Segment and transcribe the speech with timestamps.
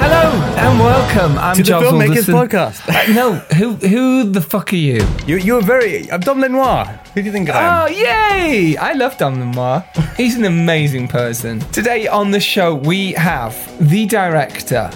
[0.00, 1.38] Hello and welcome.
[1.38, 2.34] I'm To the Giles Filmmakers Alderson.
[2.34, 2.88] Podcast.
[2.88, 5.06] Uh, no, who who the fuck are you?
[5.26, 6.10] You, you're very.
[6.10, 6.84] I'm Dom Lenoir.
[7.14, 7.82] Who do you think I am?
[7.82, 8.76] Oh, yay!
[8.76, 9.84] I love Dom Lenoir.
[10.16, 11.60] He's an amazing person.
[11.72, 13.54] Today on the show, we have
[13.90, 14.90] the director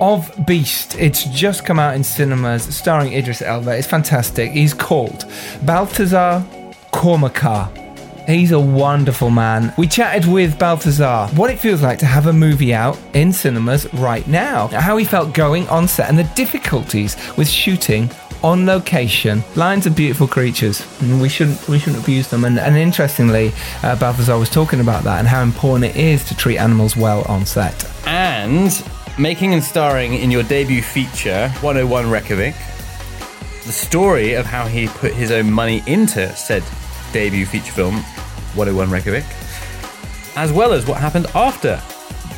[0.00, 0.96] of Beast.
[0.98, 3.76] It's just come out in cinemas, starring Idris Elba.
[3.76, 4.50] It's fantastic.
[4.52, 5.24] He's called
[5.64, 6.44] Baltasar
[6.92, 7.83] Kormákur.
[8.26, 9.74] He's a wonderful man.
[9.76, 13.92] We chatted with Baltasar what it feels like to have a movie out in cinemas
[13.94, 18.10] right now, how he felt going on set, and the difficulties with shooting
[18.42, 19.44] on location.
[19.56, 22.44] Lions are beautiful creatures, and we shouldn't we shouldn't abuse them.
[22.44, 23.48] And, and interestingly,
[23.82, 27.22] uh, Baltasar was talking about that and how important it is to treat animals well
[27.28, 27.90] on set.
[28.06, 28.72] And
[29.18, 32.54] making and starring in your debut feature, 101 Reykjavik,
[33.66, 36.62] the story of how he put his own money into said
[37.14, 37.94] debut feature film,
[38.58, 39.24] 101 Reykjavik,
[40.36, 41.76] as well as what happened after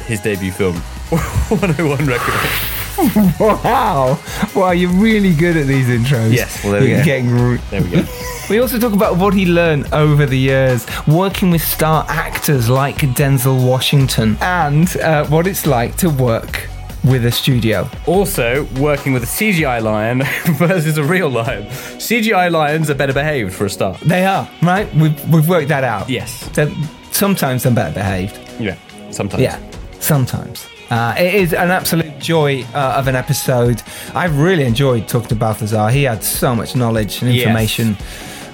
[0.04, 0.74] his debut film,
[1.48, 2.50] 101 Reykjavik.
[3.38, 4.18] Wow,
[4.54, 6.32] wow, you're really good at these intros.
[6.32, 7.04] Yes, well, there we You're go.
[7.04, 8.04] Getting re- There we go.
[8.48, 12.96] We also talk about what he learned over the years working with star actors like
[12.98, 16.68] Denzel Washington and uh, what it's like to work
[17.04, 17.88] with a studio.
[18.06, 20.22] Also, working with a CGI lion
[20.56, 21.64] versus a real lion.
[21.66, 24.00] CGI lions are better behaved for a start.
[24.00, 24.92] They are, right?
[24.94, 26.08] We've, we've worked that out.
[26.08, 26.48] Yes.
[26.50, 26.70] They're,
[27.12, 28.38] sometimes they're better behaved.
[28.60, 28.76] Yeah,
[29.10, 29.42] sometimes.
[29.42, 29.60] Yeah,
[30.00, 30.66] sometimes.
[30.90, 33.82] Uh, it is an absolute joy uh, of an episode.
[34.14, 35.90] I've really enjoyed talking to Baltasar.
[35.90, 37.42] He had so much knowledge and Yes.
[37.46, 37.96] information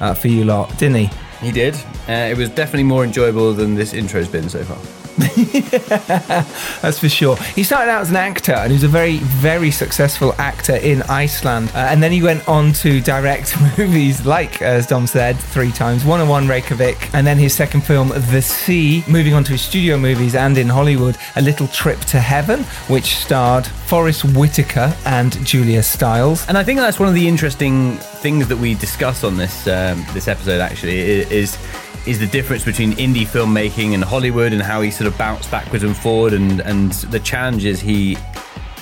[0.00, 1.10] uh, for you lot, didn't he?
[1.40, 1.74] He did.
[2.08, 4.78] Uh, it was definitely more enjoyable than this intro's been so far.
[6.82, 7.36] That's for sure.
[7.36, 11.02] He started out as an actor and he was a very, very successful actor in
[11.02, 11.70] Iceland.
[11.74, 16.04] Uh, and then he went on to direct movies like, as Dom said, three times
[16.04, 20.34] 101 Reykjavik, and then his second film, The Sea, moving on to his studio movies
[20.34, 26.46] and in Hollywood, A Little Trip to Heaven, which starred Forrest Whitaker and Julia Stiles.
[26.48, 30.04] And I think that's one of the interesting things that we discuss on this um,
[30.14, 30.60] this episode.
[30.60, 31.58] Actually, is
[32.06, 35.84] is the difference between indie filmmaking and Hollywood, and how he sort of bounced backwards
[35.84, 38.16] and forward, and and the challenges he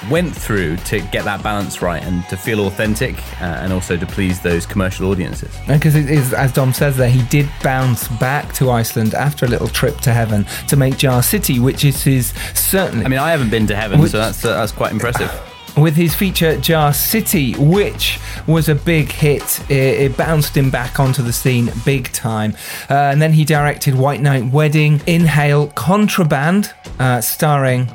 [0.08, 4.06] went through to get that balance right and to feel authentic, uh, and also to
[4.06, 5.54] please those commercial audiences.
[5.68, 9.48] Because it is, as Dom says there, he did bounce back to Iceland after a
[9.48, 13.04] little trip to heaven to make Jar City, which is his certainly.
[13.04, 15.30] I mean, I haven't been to heaven, Which- so that's uh, that's quite impressive.
[15.76, 19.60] With his feature Jar City, which was a big hit.
[19.70, 22.54] It, it bounced him back onto the scene big time.
[22.88, 27.90] Uh, and then he directed White Night Wedding, Inhale, Contraband, uh, starring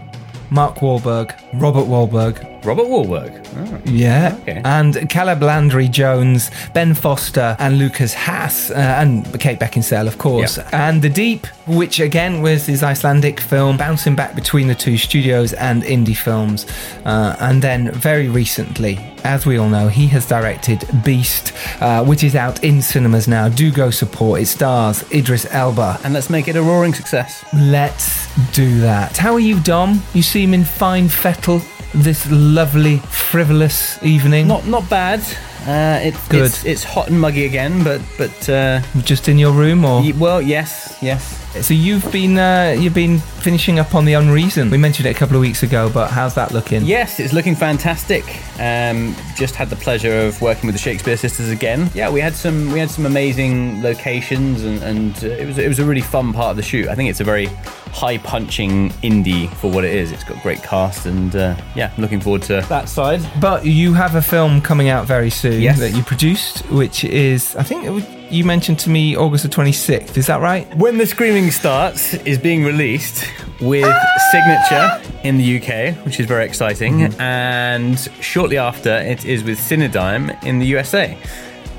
[0.49, 2.54] Mark Wahlberg, Robert Wahlberg.
[2.65, 3.45] Robert Wahlberg.
[3.57, 3.79] Oh.
[3.85, 4.61] Yeah, Okay.
[4.65, 10.57] and Caleb Landry Jones, Ben Foster, and Lukas Haas, uh, and Kate Beckinsale, of course.
[10.57, 10.69] Yeah.
[10.71, 15.53] And The Deep, which again was his Icelandic film, bouncing back between the two studios
[15.53, 16.65] and indie films.
[17.05, 22.23] Uh, and then very recently, as we all know, he has directed Beast, uh, which
[22.23, 23.47] is out in cinemas now.
[23.49, 24.41] Do go support.
[24.41, 25.99] It stars Idris Elba.
[26.03, 27.43] And let's make it a roaring success.
[27.53, 29.17] Let's do that.
[29.17, 30.01] How are you, Dom?
[30.13, 31.61] You seem in fine fettle
[31.95, 34.47] this lovely, frivolous evening.
[34.47, 35.21] Not not bad.
[35.65, 36.45] Uh, it's, Good.
[36.45, 40.13] It's, it's hot and muggy again, but but uh, just in your room, or y-
[40.17, 41.65] well, yes, yes.
[41.65, 44.69] so you've been uh, you've been finishing up on the Unreason.
[44.69, 46.83] We mentioned it a couple of weeks ago, but how's that looking?
[46.85, 48.23] Yes, it's looking fantastic.
[48.59, 51.89] Um, just had the pleasure of working with the Shakespeare Sisters again.
[51.95, 55.67] Yeah, we had some we had some amazing locations, and, and uh, it was it
[55.67, 56.87] was a really fun part of the shoot.
[56.89, 57.47] I think it's a very
[57.95, 60.11] high punching indie for what it is.
[60.11, 63.21] It's got great cast, and uh, yeah, looking forward to that side.
[63.39, 65.54] But you have a film coming out very soon.
[65.61, 65.79] Yes.
[65.79, 69.49] that you produced, which is, I think it was, you mentioned to me August the
[69.49, 70.17] 26th.
[70.17, 70.73] Is that right?
[70.75, 73.25] When the Screaming Starts is being released
[73.61, 73.93] with
[74.31, 80.43] Signature in the UK, which is very exciting, and shortly after it is with Cinedigm
[80.43, 81.17] in the USA.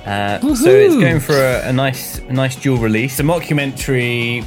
[0.06, 3.18] Uh, so it's going for a, a nice, nice dual release.
[3.18, 4.44] A mockumentary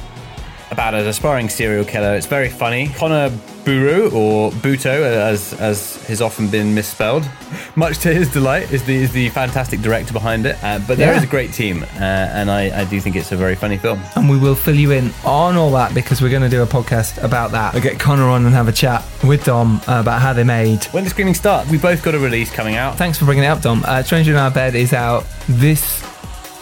[0.70, 2.14] about an aspiring serial killer.
[2.14, 2.88] It's very funny.
[2.96, 3.30] Connor
[3.64, 7.28] Boru or Buto, as as has often been misspelled,
[7.76, 10.56] much to his delight, is the is the fantastic director behind it.
[10.62, 11.18] Uh, but there Yeah.
[11.18, 14.00] is a great team, uh, and I, I do think it's a very funny film.
[14.16, 16.66] And we will fill you in on all that because we're going to do a
[16.66, 17.74] podcast about that.
[17.74, 20.84] We'll get Connor on and have a chat with Dom uh, about how they made.
[20.86, 22.96] When the Screaming Starts, we both got a release coming out.
[22.96, 23.84] Thanks for bringing it up, Dom.
[23.86, 26.02] Uh, Stranger in Our Bed is out this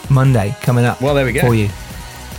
[0.09, 0.99] Monday coming up.
[1.01, 1.41] Well, there we go.
[1.41, 1.69] For you.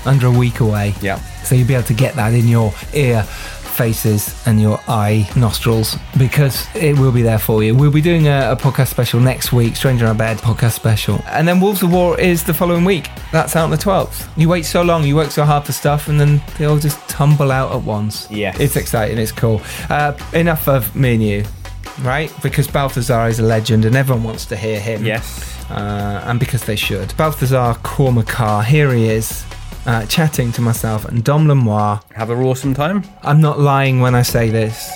[0.05, 0.94] Under a week away.
[1.00, 1.19] Yeah.
[1.44, 5.96] So you'll be able to get that in your ear, faces, and your eye nostrils
[6.19, 7.75] because it will be there for you.
[7.75, 11.22] We'll be doing a, a podcast special next week, Stranger in Our Bed podcast special.
[11.26, 13.08] And then Wolves of War is the following week.
[13.32, 14.28] That's out on the 12th.
[14.37, 16.98] You wait so long, you work so hard for stuff, and then they all just
[17.08, 18.31] tumble out at once.
[18.31, 18.54] Yeah.
[18.60, 19.62] It's exciting, it's cool.
[19.88, 21.44] Uh, enough of me and you.
[22.02, 25.69] Right, because Baltasar is a legend and everyone wants to hear him Yes.
[25.70, 27.10] uh, and because they should.
[27.10, 29.44] Baltasar Kormákur, here he is,
[29.90, 32.00] uh, chatting to myself and Dom Lenoir.
[32.14, 33.02] Have a awesome time.
[33.22, 34.88] I'm not lying when I say this.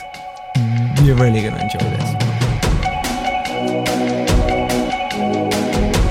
[1.03, 2.25] You're really going to enjoy this.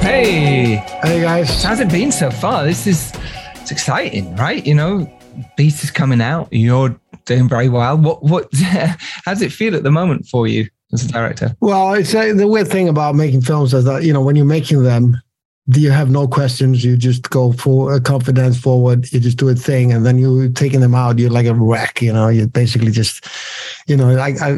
[0.03, 1.63] Hey, Hey guys.
[1.63, 2.65] how's it been so far?
[2.65, 3.13] This is
[3.56, 4.65] it's exciting, right?
[4.68, 5.09] You know,
[5.56, 6.50] Beast is coming out.
[6.51, 7.97] You're doing very well.
[7.97, 8.53] What what?
[8.56, 8.97] how
[9.33, 11.56] does it feel at the moment for you as a director?
[11.62, 14.45] Well, it's uh, the weird thing about making films is that you know when you're
[14.45, 15.21] making them,
[15.68, 16.83] you have no questions.
[16.83, 19.12] You just go for a confidence forward.
[19.13, 21.19] You just do a thing, and then you taking them out.
[21.19, 22.01] You're like a wreck.
[22.01, 23.25] You know, you basically just,
[23.88, 24.57] you know, I, I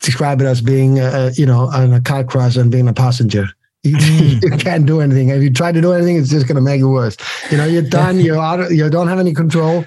[0.00, 2.94] describe it as being, uh, uh, you know, on a car crash and being a
[2.94, 3.46] passenger.
[3.82, 4.60] You, you mm.
[4.66, 5.30] can't do anything.
[5.30, 7.16] If you try to do anything, it's just going to make it worse.
[7.50, 8.20] You know, you're done.
[8.20, 8.60] You're out.
[8.60, 9.86] of- You don't have any control.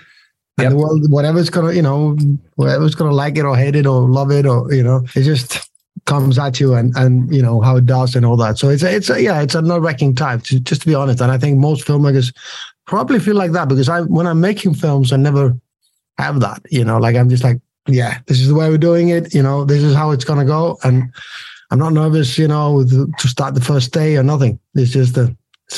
[0.57, 0.69] And Yep.
[0.71, 2.17] the world, whatever's gonna, you know,
[2.55, 5.69] whatever's gonna like it or hate it or love it or you know, it just
[6.05, 8.57] comes at you and and you know how it does and all that.
[8.57, 10.41] So it's a, it's a, yeah, it's a nerve wracking time.
[10.41, 12.33] To, just to be honest, and I think most filmmakers
[12.85, 15.57] probably feel like that because I when I'm making films, I never
[16.17, 16.61] have that.
[16.69, 19.33] You know, like I'm just like, yeah, this is the way we're doing it.
[19.33, 21.11] You know, this is how it's gonna go, and
[21.71, 22.37] I'm not nervous.
[22.37, 24.59] You know, to start the first day or nothing.
[24.75, 25.17] It's just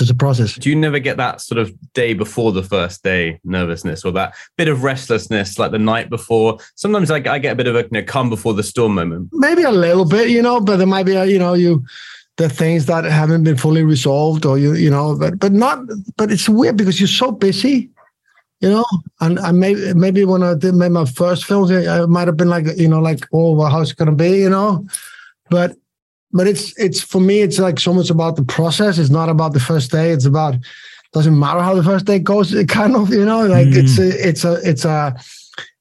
[0.02, 0.54] a it's a process.
[0.56, 4.36] Do you never get that sort of day before the first day nervousness or that
[4.58, 6.60] bit of restlessness like the night before?
[6.76, 9.30] Sometimes I, I get a bit of a you know, calm before the storm moment.
[9.32, 11.84] maybe a little bit, you know, but there might be, a, you know, you
[12.38, 15.80] the things that haven't been fully resolved, or you, you know, but but not,
[16.18, 17.90] but it's weird because you're so busy,
[18.60, 18.86] you know,
[19.22, 22.50] and I maybe maybe when I did made my first films, I might have been
[22.50, 24.86] like, you know, like, oh, well, how's it gonna be, you know,
[25.50, 25.78] but
[26.36, 28.98] but it's it's for me, it's like so much about the process.
[28.98, 30.12] It's not about the first day.
[30.12, 30.56] It's about
[31.14, 32.54] doesn't matter how the first day goes.
[32.54, 34.12] It kind of, you know, like it's mm.
[34.12, 35.16] a, it's a it's a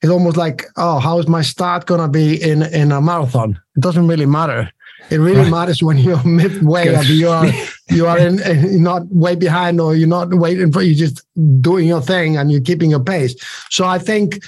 [0.01, 3.61] it's almost like, oh, how is my start gonna be in in a marathon?
[3.77, 4.71] It doesn't really matter.
[5.11, 5.51] It really Right.
[5.51, 7.47] matters when you're midway you are
[7.91, 11.21] you are in, in not way behind or you're not waiting for you just
[11.61, 13.35] doing your thing and you're keeping your pace.
[13.71, 14.39] So I think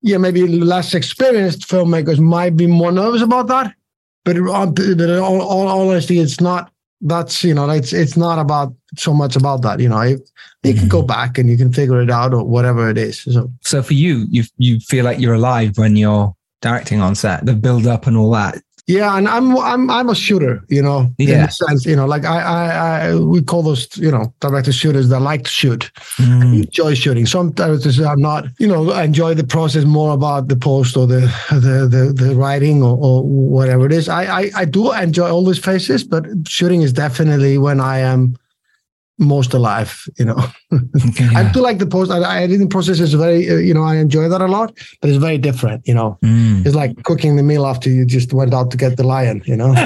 [0.00, 3.74] yeah, maybe less experienced filmmakers might be more nervous about that.
[4.24, 6.70] But, it- uh, but all, all honesty, it's not.
[7.04, 9.80] That's you know, it's it's not about so much about that.
[9.80, 10.24] You know, you,
[10.62, 11.08] you can go mm-hmm.
[11.08, 13.22] back and you can figure it out or whatever it is.
[13.22, 17.44] So So for you, you you feel like you're alive when you're directing on set,
[17.44, 18.62] the build up and all that.
[18.88, 21.46] Yeah, and I'm I'm I'm a shooter, you know, in Yeah.
[21.46, 22.66] a sense, you know, like I I,
[23.10, 26.64] I we call those, you know, director shooters that like to shoot, Mm.
[26.64, 27.24] enjoy shooting.
[27.26, 31.06] Some directors are not, you know, I enjoy the process more about the post or
[31.06, 31.20] the
[31.50, 34.08] the the, the writing or, or whatever it is.
[34.08, 38.34] I, I I do enjoy all these phases, but shooting is definitely when I am
[39.18, 40.36] most alive, you know.
[41.34, 42.10] I do like the post.
[42.10, 45.10] I, I editing process is very, uh, you know, I enjoy that a lot, but
[45.10, 46.18] it's very different, you know.
[46.24, 46.64] Mm.
[46.66, 49.56] It's like cooking the meal after you just went out to get the lion, you
[49.56, 49.74] know.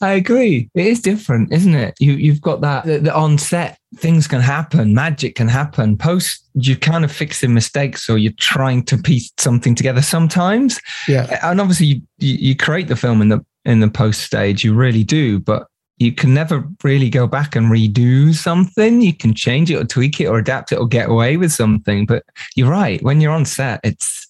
[0.00, 0.68] I agree.
[0.74, 1.94] It is different, isn't it?
[2.00, 5.96] You you've got that the, the on set things can happen, magic can happen.
[5.96, 10.80] Post you're kind of fixing mistakes or you're trying to piece something together sometimes.
[11.08, 11.38] Yeah.
[11.42, 14.74] And obviously you, you, you create the film in the in the post stage, you
[14.74, 15.68] really do, but
[16.02, 19.00] you can never really go back and redo something.
[19.00, 22.06] You can change it or tweak it or adapt it or get away with something.
[22.06, 22.24] But
[22.56, 23.02] you're right.
[23.02, 24.26] When you're on set, it's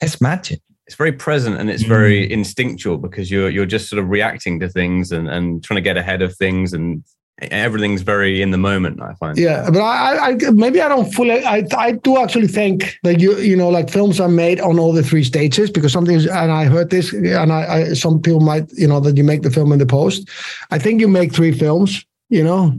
[0.00, 0.60] it's magic.
[0.86, 2.30] It's very present and it's very mm.
[2.30, 5.96] instinctual because you're you're just sort of reacting to things and, and trying to get
[5.96, 7.04] ahead of things and
[7.42, 9.00] everything's very in the moment.
[9.00, 9.38] I find.
[9.38, 11.44] Yeah, but I, I maybe I don't fully.
[11.44, 14.92] I I do actually think that you you know like films are made on all
[14.92, 18.70] the three stages because something and I heard this and I, I some people might
[18.72, 20.28] you know that you make the film in the post.
[20.70, 22.04] I think you make three films.
[22.32, 22.72] You know,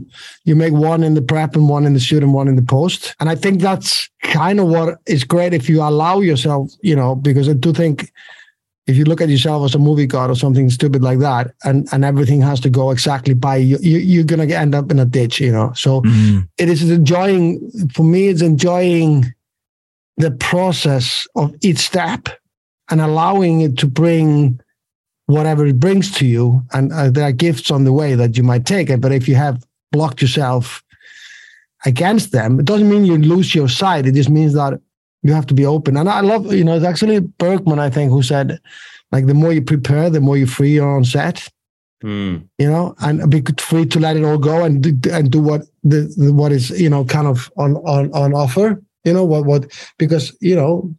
[0.44, 2.62] you make one in the prep and one in the shoot and one in the
[2.62, 3.14] post.
[3.20, 7.14] And I think that's kind of what is great if you allow yourself, you know,
[7.14, 8.10] because I do think
[8.86, 11.88] if you look at yourself as a movie god or something stupid like that, and
[11.92, 15.04] and everything has to go exactly by you, you are gonna end up in a
[15.04, 15.72] ditch, you know.
[15.74, 16.40] So mm-hmm.
[16.58, 18.28] it is enjoying for me.
[18.28, 19.32] It's enjoying
[20.16, 22.28] the process of each step
[22.90, 24.60] and allowing it to bring
[25.26, 26.62] whatever it brings to you.
[26.72, 29.28] And uh, there are gifts on the way that you might take it, but if
[29.28, 30.82] you have blocked yourself
[31.84, 34.06] against them, it doesn't mean you lose your sight.
[34.06, 34.80] It just means that
[35.22, 35.96] you have to be open.
[35.96, 38.58] And I love, you know, it's actually Bergman, I think, who said,
[39.10, 41.48] like, the more you prepare, the more you free your own set.
[42.02, 42.48] Mm.
[42.58, 45.62] You know, and be free to let it all go and do, and do what
[45.84, 49.44] the, the what is you know kind of on on on offer you know what
[49.44, 50.92] what because you know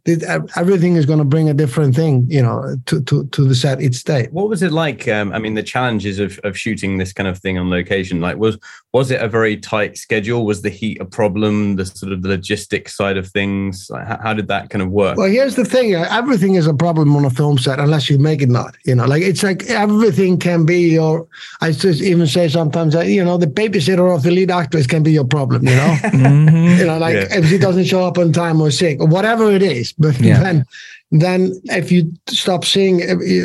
[0.56, 3.80] everything is going to bring a different thing you know to to to the set
[3.80, 7.12] each day what was it like um, i mean the challenges of of shooting this
[7.12, 8.20] kind of thing on location?
[8.20, 8.58] Like was
[8.92, 10.46] was it a very tight schedule?
[10.46, 11.76] Was the heat a problem?
[11.76, 13.88] The sort of the logistics side of things?
[13.90, 15.16] Like, how, how, did that kind of work?
[15.16, 18.18] Well here's the thing uh, everything is a problem on a film set unless you
[18.18, 19.06] make it not you know?
[19.06, 21.26] Like it's like everything can be your
[21.60, 25.02] i just even say sometimes that you know the babysitter of the lead actress can
[25.02, 25.94] be your problem you know?
[26.24, 26.78] Mm-hmm.
[26.78, 27.38] you know like yeah.
[27.38, 29.92] if she doesn't show up on time or sick or whatever it is.
[29.92, 30.40] But yeah.
[30.40, 30.64] then,
[31.10, 33.00] then if you stop seeing,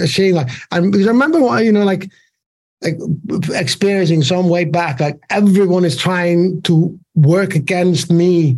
[0.08, 2.10] seeing like, and because I remember, you know, like,
[2.82, 2.98] like
[3.54, 8.58] experiencing some way back, like everyone is trying to work against me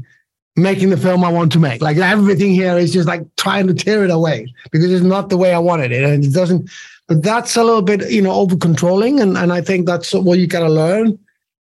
[0.55, 1.81] making the film I want to make.
[1.81, 5.38] Like everything here is just like trying to tear it away because it's not the
[5.38, 6.03] way I wanted it.
[6.03, 6.69] And it doesn't,
[7.07, 9.19] but that's a little bit, you know, over controlling.
[9.19, 11.17] And, and I think that's what you got to learn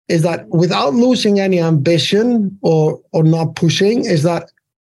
[0.08, 4.50] is that without losing any ambition or or not pushing, is that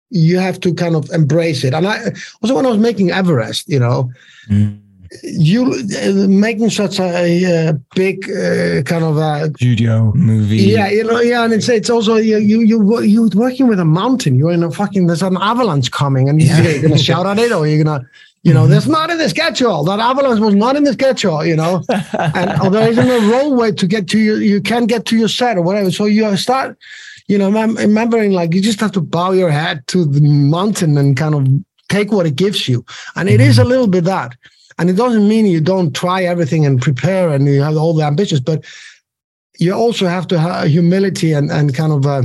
[0.10, 1.74] you have to kind of embrace it.
[1.74, 4.12] And I also when I was making Everest, you know,
[4.50, 4.78] mm.
[5.24, 10.58] you uh, making such a, a big uh, kind of a studio movie.
[10.58, 13.86] Yeah, you know, yeah, and it's it's also you you you you're working with a
[13.86, 14.36] mountain.
[14.36, 16.62] You're in a fucking there's an avalanche coming, and yeah.
[16.62, 18.06] you're gonna shout at it, or you're gonna
[18.44, 18.72] you know, mm-hmm.
[18.72, 19.84] that's not in the schedule.
[19.84, 21.84] That avalanche was not in the schedule, you know.
[22.18, 25.58] and there isn't a roadway to get to your, you can't get to your set
[25.58, 25.92] or whatever.
[25.92, 26.78] So you start,
[27.28, 31.16] you know, remembering like you just have to bow your head to the mountain and
[31.16, 31.48] kind of
[31.90, 32.84] take what it gives you.
[33.16, 33.50] And it mm-hmm.
[33.50, 34.36] is a little bit that.
[34.80, 38.04] And it doesn't mean you don't try everything and prepare and you have all the
[38.04, 38.66] ambitions, but
[39.60, 42.24] you also have to have humility and, and kind of, uh,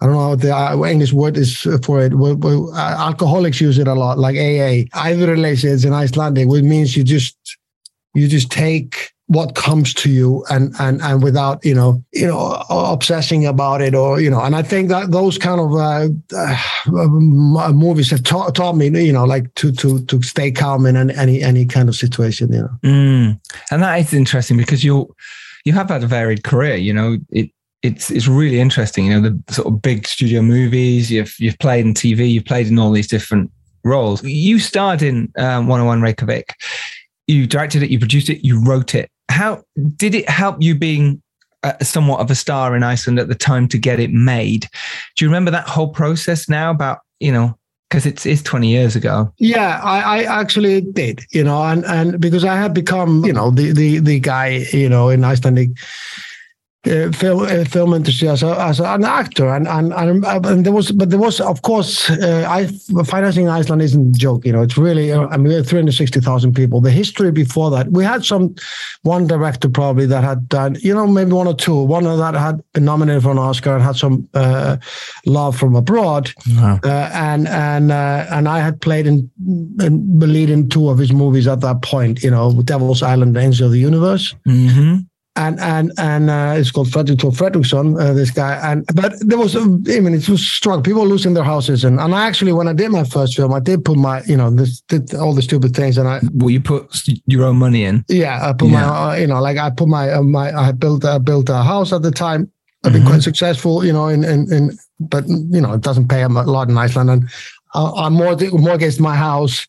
[0.00, 2.12] I don't know what the uh, English word is for it.
[2.12, 4.84] Uh, alcoholics use it a lot, like AA.
[4.92, 7.36] Æðruleysi in Icelandic, which means you just
[8.14, 12.62] you just take what comes to you and and and without you know you know
[12.70, 16.08] obsessing about it or you know and i think that those kind of uh,
[16.96, 21.10] uh, movies have taught, taught me you know like to to to stay calm in
[21.10, 23.40] any any kind of situation you know mm.
[23.72, 25.12] and that is interesting because you
[25.64, 27.50] you have had a varied career you know it
[27.82, 29.06] it's it's really interesting.
[29.06, 31.10] You know, the sort of big studio movies.
[31.10, 32.30] You've you've played in TV.
[32.30, 33.50] You've played in all these different
[33.84, 34.22] roles.
[34.22, 36.54] You starred in um, 101 Reykjavik.
[37.26, 37.90] You directed it.
[37.90, 38.44] You produced it.
[38.44, 39.10] You wrote it.
[39.30, 39.62] How
[39.96, 41.22] did it help you being
[41.62, 44.68] a, somewhat of a star in Iceland at the time to get it made?
[45.16, 46.70] Do you remember that whole process now?
[46.70, 47.56] About you know
[47.88, 52.20] because it's it's 20 years ago yeah I, I actually did you know and and
[52.20, 55.70] because i had become you know the the the guy you know in icelandic
[56.86, 60.72] uh, film uh, film industry as, a, as an actor, and, and and, and there
[60.72, 62.66] was, but there was, of course, uh, I
[63.04, 64.46] financing Iceland isn't a joke.
[64.46, 65.12] You know, it's really.
[65.12, 66.80] Uh, I mean, we had three hundred sixty thousand people.
[66.80, 68.54] The history before that, we had some
[69.02, 71.82] one director probably that had done, you know, maybe one or two.
[71.82, 74.76] One of that had been nominated for an Oscar and had some uh,
[75.26, 76.78] love from abroad, wow.
[76.82, 79.30] Uh, and and and I had played in,
[79.80, 82.22] in the lead in two of his movies at that point.
[82.22, 84.34] You know, Devil's Island, Angel of the Universe.
[84.46, 85.02] Mm-hmm
[85.36, 88.58] and and and uh, it's called Fredrik Fredriksson, uh, this guy.
[88.70, 90.82] And but there was, I mean, it was strong.
[90.82, 93.60] People losing their houses, and and I actually, when I did my first film, I
[93.60, 96.20] did put my, you know, this did all the stupid things, and I.
[96.32, 96.90] Well, you put
[97.26, 98.04] your own money in.
[98.08, 98.80] Yeah, I put yeah.
[98.80, 101.62] my, uh, you know, like I put my uh, my I built uh, built a
[101.62, 102.50] house at the time.
[102.84, 103.10] I've been mm-hmm.
[103.10, 106.68] quite successful, you know, in, in in but you know, it doesn't pay a lot
[106.68, 107.28] in Iceland, and
[107.74, 109.66] I, I mortgaged my house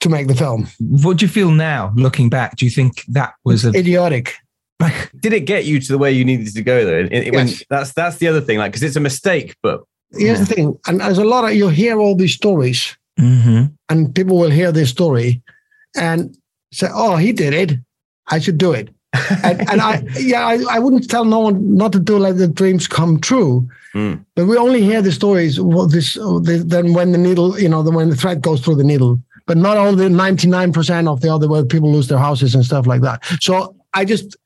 [0.00, 0.68] to make the film.
[0.78, 2.56] What do you feel now, looking back?
[2.56, 4.34] Do you think that was a- idiotic?
[5.20, 6.98] did it get you to the way you needed to go though?
[6.98, 7.62] It, it, yes.
[7.68, 9.56] that's that's the other thing, like because it's a mistake.
[9.62, 9.82] But
[10.12, 13.66] here's the thing, and there's a lot of you hear all these stories, mm-hmm.
[13.88, 15.42] and people will hear this story
[15.96, 16.36] and
[16.72, 17.78] say, "Oh, he did it.
[18.28, 18.90] I should do it."
[19.42, 22.46] and, and I, yeah, I, I wouldn't tell no one not to do like the
[22.46, 23.66] dreams come true.
[23.94, 24.24] Mm.
[24.36, 25.58] But we only hear the stories.
[25.58, 28.84] What this, then when the needle, you know, the, when the thread goes through the
[28.84, 32.18] needle, but not all the ninety nine percent of the other where people lose their
[32.18, 33.24] houses and stuff like that.
[33.40, 34.36] So I just,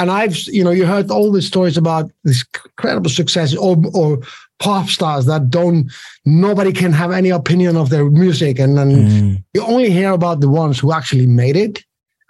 [0.00, 4.18] and I've, you know, you heard all the stories about this incredible success or or
[4.58, 5.90] pop stars that don't,
[6.26, 9.44] nobody can have any opinion of their music, and then Mm.
[9.54, 11.82] you only hear about the ones who actually made it,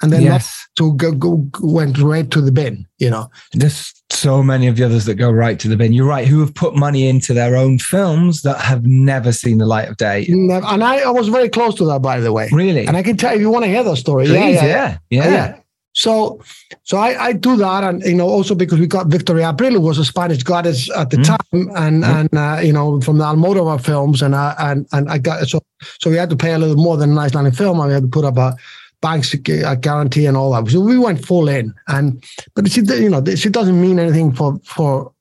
[0.03, 0.47] and then Yes.
[0.79, 2.87] to go, go went right to the bin.
[2.99, 5.93] You know, There's so many of the others that go right to the bin.
[5.93, 9.67] You're right, who have put money into their own films that have never seen the
[9.67, 10.27] light of day.
[10.29, 12.49] Never- and I, I was very close to that, by the way.
[12.53, 12.87] Really?
[12.87, 14.27] And I can tell you, if you want to hear that story.
[14.27, 15.31] Please, yeah, yeah, yeah.
[15.39, 15.57] yeah.
[15.93, 16.41] So,
[16.85, 19.81] so I, I do that, and you know, also because we got Victoria Abril, who
[19.81, 21.25] was a Spanish goddess at the Mm.
[21.27, 25.19] time, and and uh, you know, from the Almodovar films, and uh, and and I
[25.19, 25.61] got so
[26.01, 28.05] so we had to pay a little more than an Icelandic film, and we had
[28.05, 28.55] to put up a
[29.03, 30.71] bank sec- a guarantee and all that.
[30.71, 32.23] So we went full in, and
[32.55, 35.13] but she, you know, she doesn't mean anything for for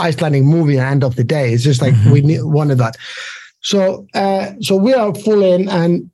[0.00, 0.78] Icelandic movie.
[0.78, 2.12] At the end of the day, it's just like Mhm.
[2.12, 2.96] we wanted that.
[3.62, 6.10] So, uh, so we are full in, and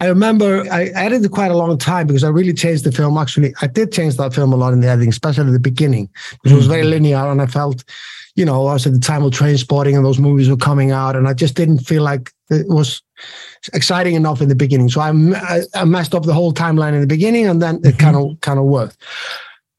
[0.00, 3.18] I remember I edited quite a long time because I really changed the film.
[3.18, 6.08] Actually, I did change that film a lot in the editing, especially at the beginning,
[6.32, 6.90] because it was very mm-hmm.
[6.90, 7.84] linear, and I felt,
[8.34, 11.16] you know, I was at the time of Trainspotting, and those movies were coming out,
[11.16, 13.02] and I just didn't feel like it was
[13.74, 14.88] exciting enough in the beginning.
[14.88, 17.98] So I, I, I messed up the whole timeline in the beginning, and then it
[17.98, 18.96] kind of kind of worked.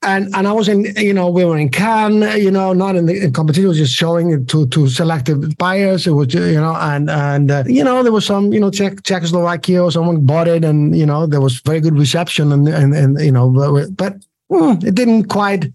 [0.03, 3.05] And and I was in, you know, we were in Cannes, you know, not in
[3.05, 6.07] the in competition, it was just showing it to to selective buyers.
[6.07, 9.03] It was, you know, and and uh, you know, there was some, you know, Czech,
[9.03, 12.95] Czechoslovakia or someone bought it, and you know, there was very good reception, and and,
[12.95, 14.13] and you know, but, but
[14.51, 15.71] mm, it didn't quite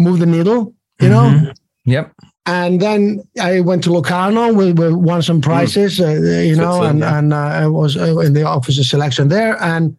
[0.00, 1.30] move the needle, you know.
[1.30, 1.54] Mhm.
[1.84, 2.12] Yep.
[2.46, 4.52] And then I went to Locarno.
[4.54, 7.18] We, we won some prizes, uh, you know, and yeah.
[7.18, 9.96] and uh, I was uh, in the officer selection there, and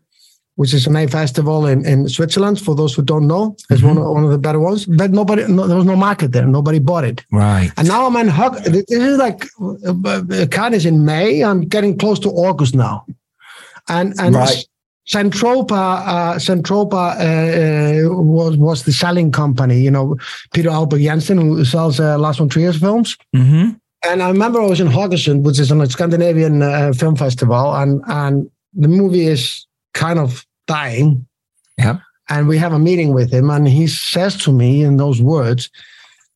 [0.59, 2.59] which is a A festival in, in Switzerland.
[2.59, 4.85] For those who don't know, it's one of, one of the better ones.
[4.85, 6.45] But nobody, no, there was no market there.
[6.45, 7.23] Nobody bought it.
[7.31, 7.71] Right.
[7.77, 8.61] And now I'm in Hug.
[8.65, 11.45] This is like uh, uh, Cannes is in May.
[11.45, 13.05] I'm getting close to August now,
[13.87, 14.65] and and Right.
[15.07, 15.81] Zentropa,
[16.15, 19.79] uh, Zentropa uh, uh, was was the selling company.
[19.79, 20.17] You know,
[20.53, 23.17] Peter Aalbæk Jensen, who sells uh, Lars von Trier's films.
[23.33, 23.65] Mm-hmm.
[24.09, 28.01] And I remember I was in Haugesund, which is a Scandinavian uh, film festival, and
[28.07, 31.25] and the movie is kind of dying.
[31.77, 31.97] Yeah.
[32.29, 35.69] And we have a meeting with him, and he says to me in those words,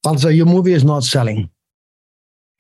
[0.04, 1.50] "Also, your movie is not selling.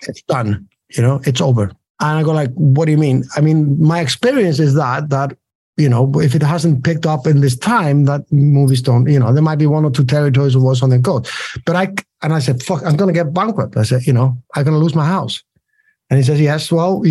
[0.07, 0.67] It's done.
[0.95, 1.63] You know, it's over."
[1.99, 5.35] And I go like, "What do you mean?" I mean, my experience is that that
[5.77, 9.09] you know, if it hasn't picked up in this time, that movies don't.
[9.09, 11.27] You know, there might be one or two territories where something goes.
[11.65, 11.85] But I
[12.21, 14.95] and I said, "Fuck, I'm gonna get bankrupt." I said, "You know, I'm gonna lose
[14.95, 15.43] my house."
[16.09, 17.07] And he says, "Yes, well, I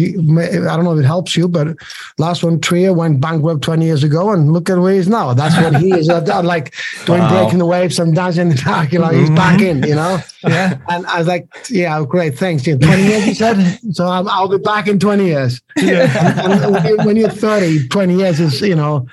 [0.76, 1.76] don't know if it helps you, but
[2.18, 5.34] Lars von Trier went bankrupt 20 years ago, and look at where he is now.
[5.34, 6.74] That's what he is, uh, uh, like
[7.06, 7.30] doing Wow.
[7.42, 8.92] breaking the waves and dancing in the dark.
[8.92, 9.82] You know, he's back in.
[9.82, 10.78] You know." Yeah.
[10.88, 13.78] And I was like, "Yeah, great, thanks." Yeah, 20 years, you said.
[13.92, 15.60] So I'm, I'll be back in 20 years.
[15.76, 19.06] and when, you, when you're 30, 20 years is, you know,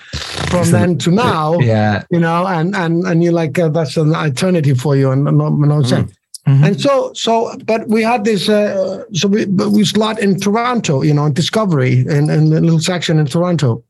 [0.50, 2.04] from then to now Yeah.
[2.10, 5.50] you know, and and and you're like uh, that's an alternative for you, and no,
[5.50, 6.12] no sense.
[6.50, 6.66] Mhm.
[6.66, 11.14] And so, so, but we had this, uh, so we, we slot in Toronto, you
[11.14, 13.84] know, in Discovery, in, in the little section in Toronto,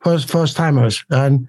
[0.00, 1.48] first first timers, and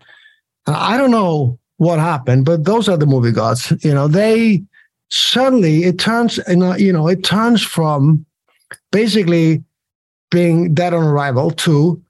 [0.65, 4.07] I don't know what happened, but those are the movie gods, you know.
[4.07, 4.63] They
[5.09, 8.25] suddenly it turns, you know, you know, it turns from
[8.91, 9.63] basically
[10.31, 12.01] being dead on arrival to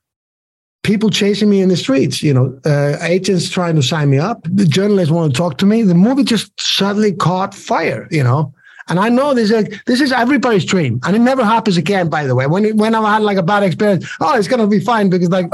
[0.85, 4.39] people chasing me in the streets, you know, uh, agents trying to sign me up,
[4.61, 5.81] the journalists want to talk to me.
[5.81, 8.53] The movie just suddenly caught fire, you know.
[8.87, 12.07] And I know this is this is everybody's dream, and it never happens again.
[12.07, 14.67] By the way, when it, when I had like a bad experience, oh, it's gonna
[14.67, 15.49] be fine because like,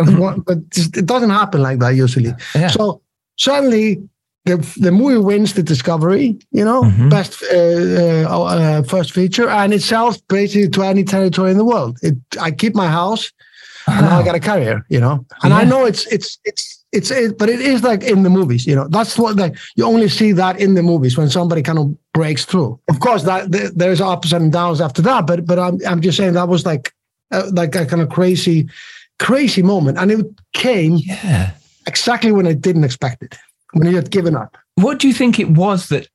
[0.45, 2.33] but it doesn't happen like that usually.
[2.53, 2.67] Yeah.
[2.67, 3.01] So
[3.37, 4.03] suddenly,
[4.43, 7.09] the the movie wins the Discovery, you know, Mhm.
[7.09, 7.57] best uh,
[8.35, 11.93] uh, uh, first feature, and it sells basically to any territory in the world.
[12.01, 12.17] It,
[12.47, 13.31] I keep my house
[13.91, 15.25] and now I got a career, you know.
[15.43, 18.65] And I know it's it's it's it's it, but it is like in the movies,
[18.67, 18.87] you know.
[18.89, 22.45] That's what like you only see that in the movies when somebody kind of breaks
[22.45, 22.79] through.
[22.89, 26.17] Of course, that there- there's ups and downs after that, but but I'm I'm just
[26.17, 26.93] saying that was like
[27.31, 28.67] uh, like a kind of crazy
[29.19, 31.51] crazy moment, and it came Yeah.
[31.87, 33.37] exactly when I didn't expect it,
[33.73, 34.57] when you had given up.
[34.75, 36.07] What do you think it was that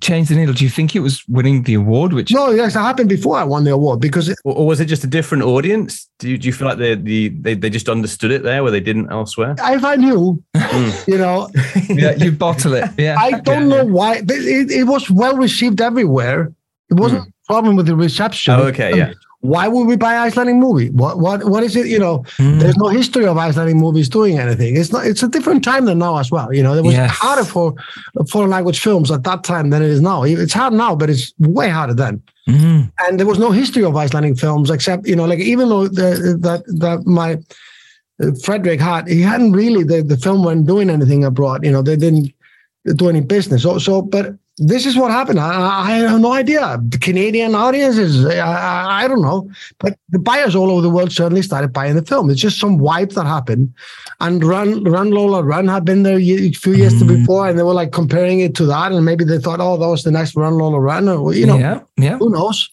[0.00, 0.54] changed the needle?
[0.54, 2.12] Do you think it was winning the award?
[2.12, 4.80] Which No, yes, it happened before I won the award because it, Or, or was
[4.80, 6.08] it just a different audience?
[6.18, 8.72] Do you, do you feel like they, the, they they just understood it there where
[8.72, 9.54] they didn't elsewhere?
[9.58, 10.90] if I knew, hmm.
[11.10, 11.48] you know,
[11.88, 12.84] yeah, you bottle it.
[12.98, 13.16] Yeah.
[13.18, 13.76] I don't Yeah.
[13.76, 14.22] know why.
[14.22, 16.52] but It, it was well received everywhere.
[16.90, 17.28] It wasn't hmm.
[17.28, 18.54] a problem with the reception.
[18.54, 19.12] Oh, okay, yeah.
[19.52, 20.88] Why would we buy Icelandic movie?
[20.90, 21.86] What what what is it?
[21.86, 22.58] You know, Hmm.
[22.60, 24.76] there's no history of Icelandic movies doing anything.
[24.76, 25.06] It's not.
[25.06, 26.48] It's a different time than now as well.
[26.56, 27.10] You know, it was Yes.
[27.10, 27.74] harder for
[28.32, 30.18] foreign language films at that time than it is now.
[30.24, 32.22] It's hard now, but it's way harder then.
[32.48, 32.90] Mhm.
[33.02, 36.36] And there was no history of Icelandic films except you know, like even though the,
[36.46, 37.38] that that my
[38.22, 41.64] uh, Frederick had, he hadn't really the the film weren't doing anything abroad.
[41.64, 42.32] You know, they didn't
[43.02, 43.62] do any business.
[43.62, 44.26] So so, but
[44.58, 45.38] this is what happened.
[45.38, 46.78] I, I have no idea.
[46.88, 51.42] The Canadian audiences, I, I, don't know, but the buyers all over the world certainly
[51.42, 52.30] started buying the film.
[52.30, 53.72] It's just some wipe that happened,
[54.20, 57.74] and Run Run Lola Run had been there a few years before, and they were
[57.74, 60.54] like comparing it to that, and maybe they thought, oh, that was the next Run
[60.54, 62.16] Lola Run, or you know, yeah, yeah.
[62.16, 62.70] who knows?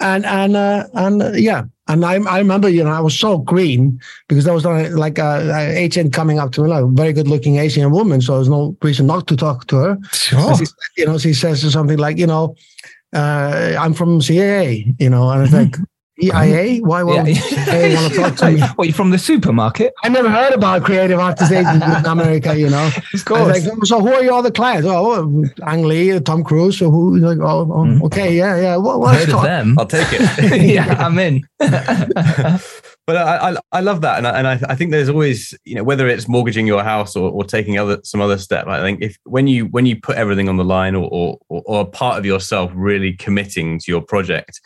[0.00, 3.38] And and uh, and uh, yeah, and I I remember you know I was so
[3.38, 6.88] green because there was uh, like a, a Asian coming up to me, like a
[6.88, 9.98] very good looking Asian woman, so there's no reason not to talk to her.
[10.12, 10.56] Sure.
[10.56, 12.54] She, you know, she says something like, you know,
[13.14, 15.76] uh, I'm from CAA, you know, and it's like
[16.20, 16.80] EIA.
[16.82, 17.34] Why would Yeah.
[17.34, 18.60] CIA want to talk to me?
[18.76, 19.94] What, you from the supermarket?
[20.02, 22.90] I never heard about creative artists agencies in America, you know.
[23.14, 23.64] Of course.
[23.66, 24.86] like, so who are your other clients?
[24.88, 26.78] Oh, Ang Lee, Tom Cruise.
[26.78, 27.16] So who?
[27.18, 28.04] Like, oh, oh, mm-hmm.
[28.06, 28.76] okay, yeah, yeah.
[28.76, 29.76] What, what's Heard of them.
[29.78, 30.62] I'll take it.
[30.74, 31.46] yeah, I'm in.
[33.08, 35.74] But I, I, I love that, and I, and I, I think there's always you
[35.74, 38.66] know whether it's mortgaging your house or, or taking other some other step.
[38.66, 41.62] I think if when you when you put everything on the line or or, or,
[41.64, 44.60] or a part of yourself really committing to your project,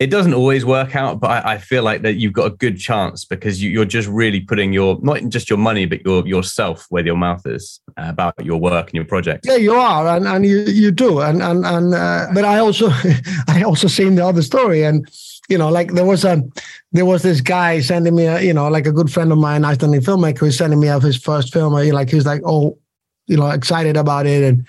[0.00, 1.20] it doesn't always work out.
[1.20, 4.08] But I, I feel like that you've got a good chance because you, you're just
[4.08, 8.06] really putting your not just your money but your yourself where your mouth is uh,
[8.08, 9.44] about your work and your project.
[9.46, 11.94] Yeah, you are, and, and you you do, and and and.
[11.94, 12.88] Uh, but I also
[13.48, 15.06] I also seen the other story, and
[15.50, 16.42] you know, like there was a
[16.92, 19.64] there was this guy sending me, a, you know, like a good friend of mine,
[19.64, 21.74] Icelandic filmmaker, who's sending me of his first film.
[21.74, 22.78] and Like he was like, oh,
[23.26, 24.66] you know, excited about it, and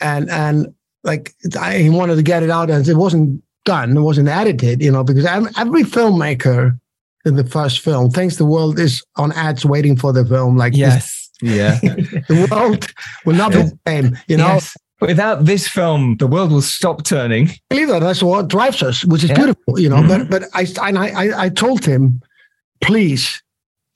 [0.00, 4.00] and and like I, he wanted to get it out, and it wasn't done, it
[4.00, 6.78] wasn't edited, you know, because every filmmaker
[7.24, 10.56] in the first film thinks the world is on ads waiting for the film.
[10.56, 11.18] Like Yes.
[11.42, 11.80] Yeah.
[11.80, 12.86] the world
[13.24, 14.46] will not be the same, you know.
[14.54, 14.76] Yes.
[15.00, 17.50] Without this film, the world will stop turning.
[17.68, 19.36] believe that that's what drives us, which is Yeah.
[19.36, 19.96] beautiful, you know.
[20.02, 20.08] Mhm.
[20.08, 22.20] But but I and I, I I told him,
[22.80, 23.42] please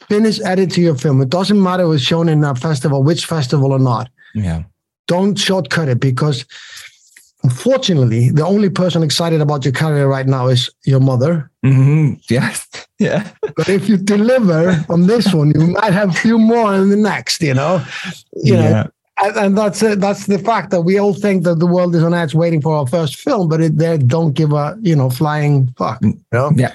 [0.09, 1.21] finish editing your film.
[1.23, 4.09] It doesn't matter if it's shown in a festival, which festival or not.
[4.35, 4.63] Yeah.
[5.07, 6.45] Don't shortcut it because
[7.47, 11.51] unfortunately, the only person excited about your career right now is your mother.
[11.63, 12.67] hmm Yes.
[12.99, 13.29] Yeah.
[13.59, 16.97] But if you deliver on this one, you might have a few more in the
[16.97, 17.85] next, you know.
[18.49, 18.87] You know, Yeah.
[19.23, 20.01] and, and that's it.
[20.01, 22.73] That's the fact that we all think that the world is on edge waiting for
[22.79, 25.99] our first film, but it, they don't give a you know flying fuck.
[26.03, 26.51] You know?
[26.57, 26.75] Yeah.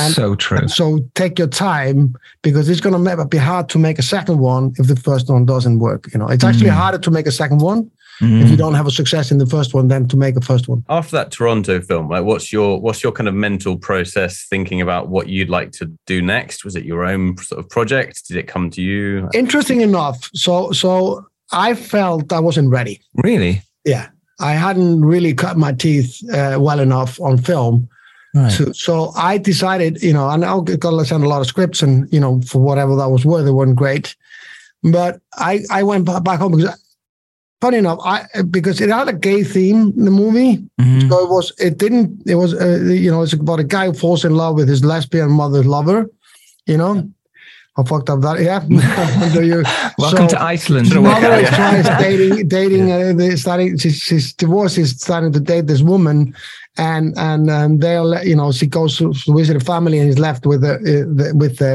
[0.00, 0.66] And- so true.
[0.66, 1.98] So take your time
[2.42, 5.44] because it's going to be hard to make a second one if the first one
[5.46, 6.02] doesn't work.
[6.12, 6.82] You know, it's actually Mm.
[6.82, 7.80] harder to make a second one
[8.20, 8.50] if Mhm.
[8.50, 10.84] you don't have a success in the first one then to make a first one.
[10.88, 15.08] after that Toronto film, like what's your what's your kind of mental process thinking about
[15.08, 16.64] what you'd like to do next?
[16.64, 18.28] Was it your own sort of project?
[18.28, 19.28] Did it come to you?
[19.34, 23.00] Interesting enough, so so I felt I wasn't ready.
[23.24, 23.62] Really?
[23.84, 24.06] Yeah,
[24.40, 27.88] I hadn't really cut my teeth uh, well enough on film.
[28.34, 28.50] Right.
[28.50, 31.82] So, so I decided, you know, and I got to send a lot of scripts,
[31.82, 34.16] and you know, for whatever that was worth, they weren't great.
[34.84, 36.81] But I, I went back home because,
[37.62, 38.16] funny enough, I
[38.56, 41.08] because it had a gay theme in the movie, Mhm.
[41.08, 43.94] so it was, it didn't, it was, uh, you know, it's about a guy who
[44.04, 46.00] falls in love with his lesbian mother's lover,
[46.66, 46.94] you know.
[47.76, 48.60] How fucked up that, yeah.
[49.50, 49.64] You-
[49.98, 50.88] Welcome so- to Iceland.
[50.94, 53.78] mother is trying dating, dating, uh, starting.
[53.82, 54.74] She's, she's divorced.
[54.76, 56.34] She's starting to date this woman,
[56.76, 60.18] and and and they'll, you know, she goes to, to visit a family, and he's
[60.28, 61.72] left with the, uh, the with the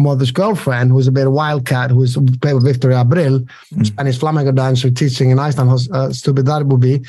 [0.00, 3.48] mother's girlfriend, who's a bit of wildcat, who's played with Victoria Abril,
[3.84, 5.70] Spanish flamenco dancer, teaching in Iceland.
[5.70, 7.00] How uh, stupid that would be.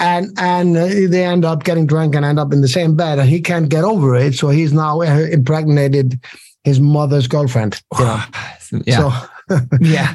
[0.00, 3.18] And and uh, they end up getting drunk and end up in the same bed,
[3.18, 4.34] and he can't get over it.
[4.34, 6.20] So he's now uh, impregnated
[6.64, 7.82] his mother's girlfriend.
[7.98, 8.22] You know?
[8.86, 8.96] yeah.
[8.96, 10.14] So, yeah.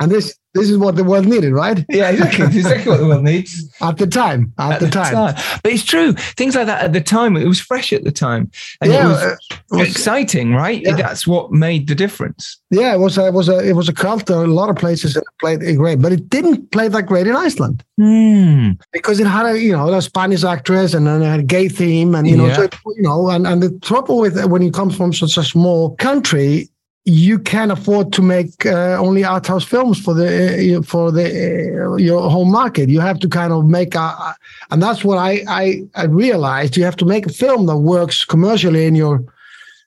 [0.00, 1.84] and this this is what the world needed, right?
[1.88, 2.46] Yeah, exactly.
[2.46, 3.50] It's exactly what the world needs.
[3.80, 5.34] At the time, at, the time.
[5.62, 6.12] But it's true.
[6.36, 8.50] Things like that at the time, it was fresh at the time.
[8.80, 10.82] And yeah, it was uh, it was- exciting, right?
[10.84, 10.96] Yeah.
[10.96, 12.58] That's what made the difference.
[12.70, 14.28] yeah, it was a, it was a it was a cult.
[14.30, 17.36] A lot of places it played it great, but it didn't play that great in
[17.36, 18.72] Iceland Hmm.
[18.92, 21.68] because it had a you know a Spanish actress and then it had a gay
[21.68, 22.56] theme, and you know Yeah.
[22.56, 25.44] so it- you know and and the trouble with when you come from such a
[25.44, 26.68] small country.
[27.08, 31.24] You can't afford to make uh, only art house films for the uh, for the
[31.24, 32.90] uh, your home market.
[32.90, 34.34] You have to kind of make a,
[34.70, 36.76] and that's what I, I I realized.
[36.76, 39.24] You have to make a film that works commercially in your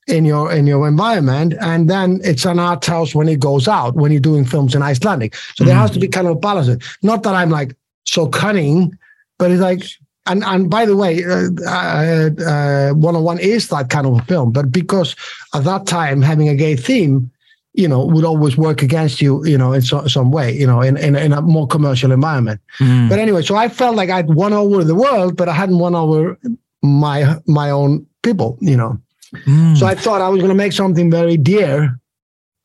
[0.07, 3.93] in your in your environment and then it's an art house when it goes out
[3.93, 6.97] when you're doing films in icelandic so there has to be kind of a balance
[7.03, 8.91] not that i'm like so cunning
[9.37, 9.83] but it's like
[10.25, 14.51] and and by the way, uh, uh, uh, 101 is that kind of a film,
[14.51, 15.15] but because
[15.53, 17.31] at that time having a gay theme,
[17.73, 20.81] you know, would always work against you, you know, in so, some way, you know,
[20.81, 22.59] in, in, in a more commercial environment.
[22.79, 23.09] Mm.
[23.09, 25.95] But anyway, so I felt like I'd won over the world, but I hadn't won
[25.95, 26.37] over
[26.83, 28.99] my my own people, you know.
[29.47, 29.77] Mm.
[29.77, 31.97] So I thought I was going to make something very dear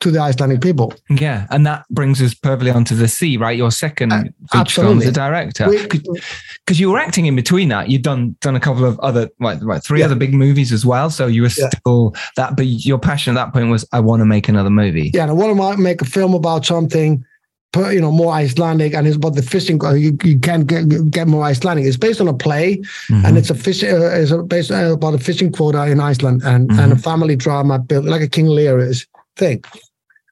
[0.01, 0.93] to the Icelandic people.
[1.09, 3.57] Yeah, and that brings us perfectly onto the sea, right?
[3.57, 7.89] Your second Uh, feature film as a director, because you were acting in between that.
[7.89, 10.07] You'd done done a couple of other, right, right three Yeah.
[10.07, 11.09] other big movies as well.
[11.11, 11.71] So you were Yeah.
[11.71, 15.11] still that, but your passion at that point was, I want to make another movie.
[15.15, 17.25] Yeah, and I want to make a film about something,
[17.73, 19.83] per- you know, more Icelandic, and it's about the fishing.
[19.83, 21.87] uh, You, you can't get, get more Icelandic.
[21.87, 23.25] It's based on a play, Mhm.
[23.25, 23.83] and it's a fish.
[23.83, 27.35] Uh, it's a, based uh, about a fishing quota in Iceland, and and a family
[27.37, 29.07] drama built like a King Lear is
[29.37, 29.63] thing.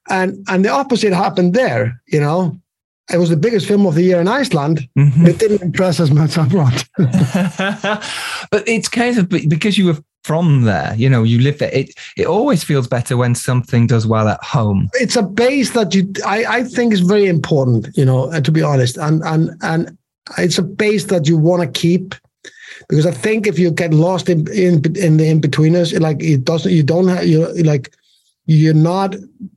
[0.09, 2.01] And and the opposite happened there.
[2.07, 2.59] You know,
[3.13, 4.87] it was the biggest film of the year in Iceland.
[4.97, 5.27] Mhm.
[5.27, 6.83] It didn't impress as much abroad.
[8.51, 11.71] but it's kind of because you were from there, you know, you live there.
[11.73, 14.89] It it always feels better when something does well at home.
[14.93, 18.51] it's a base that you I, I think is very important you know uh, to
[18.51, 19.97] be honest and and and
[20.37, 22.15] it's a base that you want to keep
[22.89, 26.71] because i think if you get lost in in, in the in-betweeners like it doesn't
[26.73, 27.93] you don't have you like
[28.45, 29.15] you're not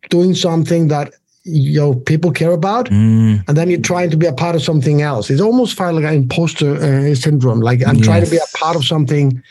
[0.09, 1.13] doing something that
[1.45, 4.63] you know people care about Mm, and then you're trying to be a part of
[4.63, 5.31] something else.
[5.31, 7.61] It's almost like an imposter uh, syndrome.
[7.61, 9.43] Like i'm trying to be a part of something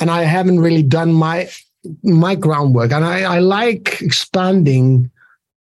[0.00, 1.48] and i haven't really done my
[2.02, 2.92] my groundwork.
[2.92, 5.10] And i i like expanding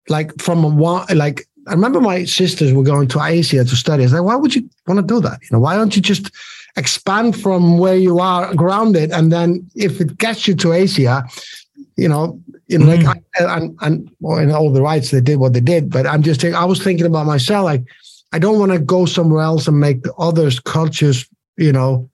[0.08, 4.02] like from a one like i remember my sisters were going to asia to study.
[4.02, 5.40] I was like why would you want to do that?
[5.42, 6.30] You know why don't you just
[6.76, 11.22] expand from where you are grounded and then if it gets you to asia
[11.96, 15.38] you know you know like I, and and well, in all the rights they did
[15.38, 17.84] what they did but i'm just i was thinking about myself like
[18.32, 22.08] i don't want to go somewhere else and make the others cultures you know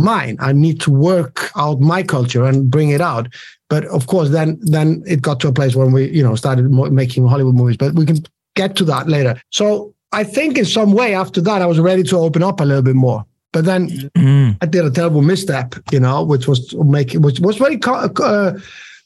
[0.00, 0.36] mine.
[0.40, 3.28] I need to work out my culture and bring it out.
[3.68, 6.70] But of course then then it got to a place when we you know started
[6.70, 8.18] mo- making hollywood movies but we can
[8.56, 9.40] get to that later.
[9.50, 12.64] So i think in some way after that i was ready to open up a
[12.64, 13.24] little bit more.
[13.52, 17.56] But then mm, I did a terrible misstep, you know, which was making, which was
[17.56, 18.56] very, co- uh,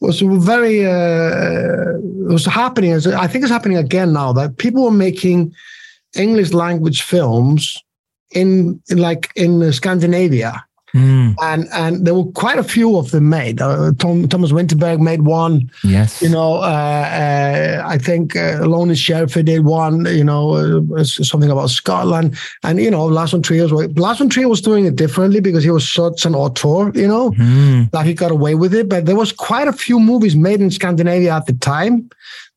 [0.05, 1.97] was very, uh,
[2.29, 2.93] it was happening.
[2.93, 5.55] I think it's happening again now that people were making
[6.17, 7.77] English language films
[8.33, 10.65] in, in like in Scandinavia.
[10.95, 13.61] Mm, And and there were quite a few of them made.
[13.61, 15.69] Uh, Tom, Thomas Vinterberg made one.
[15.83, 16.23] yes.
[16.23, 20.07] You know, uh, uh, I think uh, Lone Scherfig did one.
[20.07, 20.55] You know,
[20.97, 24.61] uh, something about Scotland, and you know, Lars von Trier was Lars von Trier was
[24.61, 26.93] doing it differently because he was such an auteur.
[26.95, 28.89] You know, Mm, that he got away with it.
[28.89, 32.09] But there was quite a few movies made in Scandinavia at the time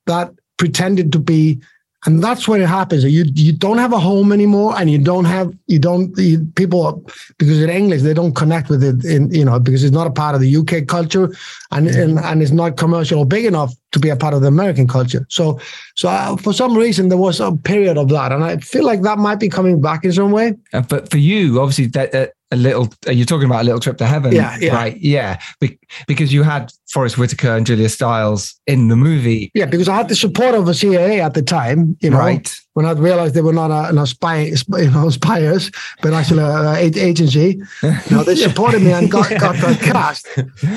[0.05, 1.59] that pretended to be.
[2.05, 3.03] And that's where it happens.
[3.03, 7.03] You you don't have a home anymore, and you don't have you don't you, people
[7.39, 10.11] because in English they don't connect with it in you know because it's not a
[10.11, 11.31] part of the UK culture,
[11.71, 14.47] and and, and it's not commercial or big enough to be a part of the
[14.47, 15.25] American culture.
[15.29, 15.59] So
[15.95, 19.01] so uh, for some reason there was a period of that, and I feel like
[19.01, 20.53] that might be coming back in some way.
[20.73, 22.87] Uh, but for you, obviously, that uh, a little.
[23.07, 24.73] Uh, you're talking about a little trip to heaven, Yeah, yeah.
[24.75, 24.97] right?
[24.97, 29.89] Yeah, Be- because you had Forrest Whitaker and Julia Stiles in the movie, Yeah, because
[29.89, 31.97] I had the support of the CIA at the time.
[32.01, 32.49] You know, right?
[32.73, 34.41] when I realized they were not a, a spy,
[34.77, 35.71] you know, spies,
[36.03, 37.59] but actually an agency.
[37.83, 40.27] You know, they supported me and got, got the cast.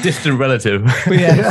[0.02, 0.82] Distant relative.
[1.10, 1.50] Yeah.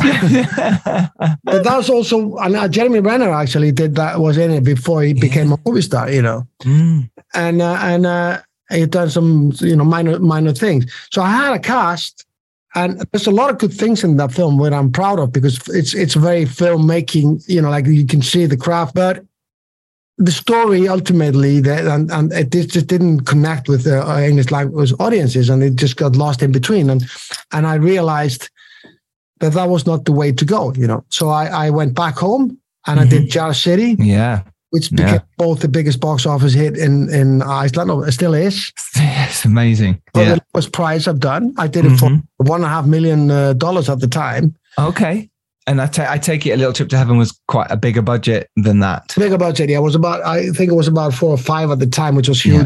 [1.44, 5.04] But that was also, and uh, Jeremy Renner actually did that, was in it before
[5.04, 6.48] he became a movie star, you know.
[6.64, 10.92] Mm, And, uh, and uh, he had done some, you know, minor, minor things.
[11.12, 12.26] So I had a cast.
[12.76, 15.58] And there's a lot of good things in that film that I'm proud of because
[15.70, 18.94] it's it's very filmmaking, you know, like you can see the craft.
[18.94, 19.26] But
[20.20, 24.52] the story ultimately that and, and it just just didn't connect with the uh, English
[24.52, 27.10] language audiences and it just got lost in between and
[27.54, 28.50] and I realized
[29.40, 32.18] that that was not the way to go you know so I, I went back
[32.18, 35.06] home and I did Jar City yeah, which Yeah.
[35.06, 39.46] became both the biggest box office hit in in Iceland or it still is it's
[39.46, 40.02] amazing.
[40.14, 40.36] for Yeah.
[40.36, 42.24] the lowest price I've done I did it for Mhm.
[42.38, 45.30] one and a half million uh, dollars at the time Okay.
[45.68, 48.02] And I ta- I take it a little trip to heaven was quite a bigger
[48.02, 49.14] budget than that.
[49.16, 49.70] bigger budget.
[49.70, 52.16] Yeah, it was about I think it was about four or five at the time,
[52.16, 52.66] which was Yeah.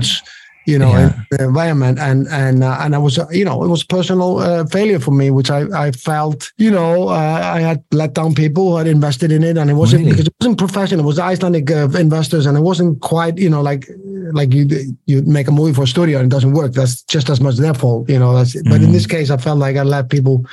[0.65, 1.08] You know, Yeah.
[1.08, 4.39] in the environment, and and uh, and I was, uh, you know, it was personal
[4.39, 8.34] uh, failure for me, which I I felt, you know, uh, I had let down
[8.34, 10.12] people who had invested in it, and it wasn't Really?
[10.12, 11.02] because it wasn't professional.
[11.04, 13.89] It was Icelandic uh, investors, and it wasn't quite, you know, like
[14.32, 14.65] like you
[15.06, 16.71] you make a movie for a studio and it doesn't work.
[16.71, 18.32] That's just as much their fault, you know.
[18.34, 18.93] That's but in Mhm.
[18.93, 20.45] this case, I felt like I let people,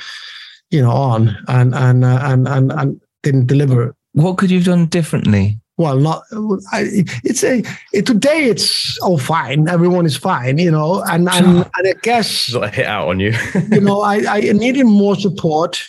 [0.71, 4.65] you know, on and and uh, and and and didn't deliver What could you have
[4.67, 5.60] done differently?
[5.81, 6.23] Well, not
[6.71, 7.63] I, it's a
[7.93, 8.45] it, today.
[8.45, 9.67] It's all fine.
[9.67, 11.03] Everyone is fine, you know.
[11.03, 13.33] And and, and I guess of hit out on you.
[13.71, 15.85] you know, I, I needed more support.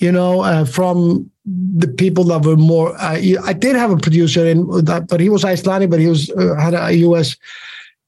[0.00, 2.96] You know, uh, from the people that were more.
[2.96, 6.30] Uh, I did have a producer in that, but he was Icelandic, but he was
[6.30, 7.36] uh, had a U.S.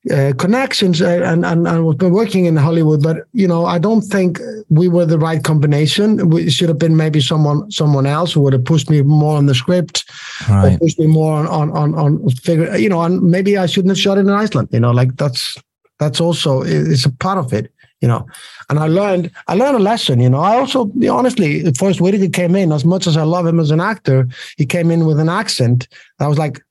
[0.08, 3.78] Uh, connections uh, and, and and was been working in Hollywood, but you know I
[3.78, 4.38] don't think
[4.68, 6.30] we were the right combination.
[6.30, 9.46] We should have been maybe someone someone else who would have pushed me more on
[9.46, 10.04] the script,
[10.48, 10.74] right.
[10.74, 12.76] or pushed me more on on on, on figure.
[12.76, 14.68] You know, and maybe I shouldn't have shot it in Iceland.
[14.70, 15.58] You know, like that's
[15.98, 17.72] that's also it's a part of it.
[18.00, 18.28] You know,
[18.68, 20.20] and I learned I learned a lesson.
[20.20, 23.58] You know, I also honestly, Forrest Whitaker came in as much as I love him
[23.58, 24.28] as an actor.
[24.56, 25.88] He came in with an accent.
[26.20, 26.62] I was like,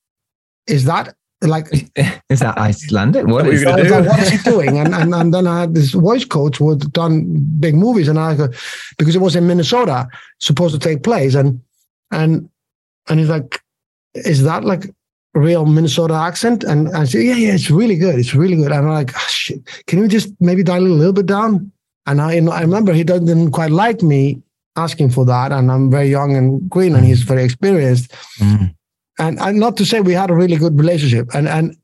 [0.68, 1.16] is that
[1.48, 1.68] like
[2.30, 3.28] is that Icelandic?
[3.28, 4.06] What is, that?
[4.06, 4.78] what is he doing?
[4.78, 8.20] And, and and then I had this voice coach who had done big movies, and
[8.20, 8.50] I go
[8.98, 10.08] because it was in Minnesota,
[10.40, 11.62] supposed to take place, and
[12.12, 12.50] and
[13.08, 13.62] and he's like,
[14.14, 14.90] is that like
[15.34, 16.64] real Minnesota accent?
[16.64, 18.72] And I said, yeah, yeah, it's really good, it's really good.
[18.72, 21.72] And I'm like, oh, shit, can you just maybe dial it a little bit down?
[22.08, 24.42] And I, you know, I remember he didn't quite like me
[24.76, 28.12] asking for that, and I'm very young and green, and he's very experienced.
[28.40, 28.76] Mm
[29.20, 31.30] and, and not to say we had a really good relationship.
[31.34, 31.78] And and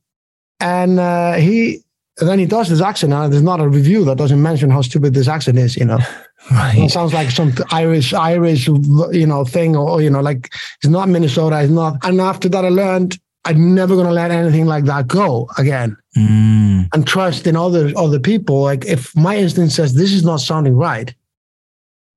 [0.59, 1.81] and uh, he
[2.19, 4.81] and then he does this accent, and there's not a review that doesn't mention how
[4.81, 5.75] stupid this accent is.
[5.75, 5.99] You know,
[6.51, 6.77] right.
[6.77, 11.09] it sounds like some Irish Irish you know thing, or you know, like it's not
[11.09, 11.61] Minnesota.
[11.61, 11.97] It's not.
[12.03, 15.97] And after that, I learned I'm never going to let anything like that go again.
[16.15, 16.89] Mm.
[16.93, 18.61] And trust in other other people.
[18.61, 21.13] Like if my instinct says this is not sounding right,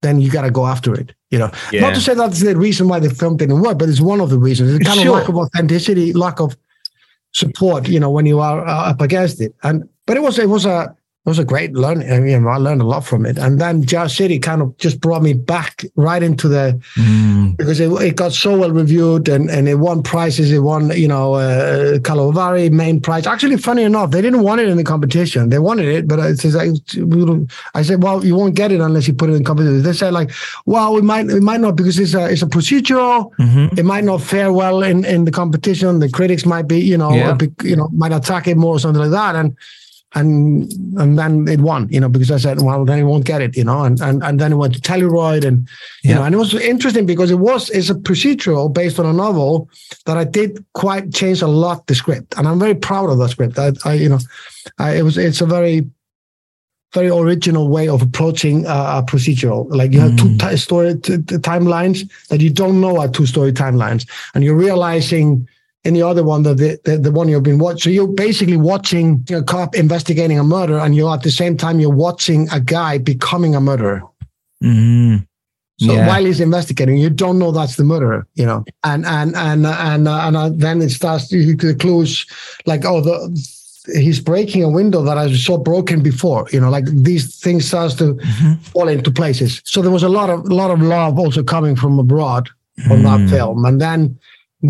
[0.05, 1.14] then you got to go after it.
[1.31, 1.81] You know, yeah.
[1.81, 4.31] not to say that's the reason why the film didn't work, but it's one of
[4.31, 4.75] the reasons.
[4.75, 5.09] It's a kind sure.
[5.09, 6.57] of lack of authenticity, lack of
[7.33, 7.88] support.
[7.88, 10.67] You know, when you are uh, up against it, and but it was it was
[10.67, 12.13] a it was a great learning.
[12.13, 13.39] I mean, I learned a lot from it.
[13.39, 17.57] And then Jar City kind of just brought me back right into the mm.
[17.57, 20.53] because it, it, got so well reviewed and, and it won prizes.
[20.53, 23.27] It won, you know, uh, Karlovy main prize.
[23.27, 25.49] Actually, funny enough, they didn't want it in the competition.
[25.49, 26.79] They wanted it, but I said,
[27.75, 29.83] I said, well, you won't get it unless you put it in competition.
[29.83, 30.31] They said like,
[30.67, 33.35] well, we might, we might not because it's a, it's a procedural.
[33.37, 33.79] Mm-hmm.
[33.79, 36.01] It might not fare well in, in the competition.
[36.01, 37.39] The critics might be, you know, yeah.
[37.63, 39.37] you know, might attack it more or something like that.
[39.37, 39.57] And
[40.14, 43.42] and and then it won, you know, because I said, well, then it won't get
[43.42, 45.68] it, you know, and and, and then it went to Telluride, and
[46.03, 46.16] you yeah.
[46.16, 49.68] know, and it was interesting because it was it's a procedural based on a novel
[50.07, 53.31] that I did quite change a lot the script, and I'm very proud of that
[53.31, 53.59] script.
[53.59, 54.18] I, I you know,
[54.79, 55.90] I, it was it's a very
[56.92, 59.66] very original way of approaching uh, a procedural.
[59.68, 60.38] Like you have mm.
[60.38, 64.44] two t- story t- t- timelines that you don't know are two story timelines, and
[64.44, 65.48] you're realizing
[65.85, 67.81] in the other one, the, the, the one you've been watching.
[67.81, 71.81] So you're basically watching a cop investigating a murder, and you're at the same time
[71.81, 74.03] you're watching a guy becoming a murderer.
[74.62, 75.16] Mm-hmm.
[75.81, 76.07] So yeah.
[76.07, 80.09] while he's investigating, you don't know that's the murderer, you know, and and and and
[80.09, 82.25] uh, and uh, then it starts to the clues
[82.64, 83.16] like oh the
[83.92, 87.94] he's breaking a window that I saw broken before, you know, like these things starts
[87.97, 88.55] to mm-hmm.
[88.62, 89.61] fall into places.
[89.64, 92.49] So there was a lot of a lot of love also coming from abroad
[92.90, 93.03] on mm.
[93.03, 94.18] that film, and then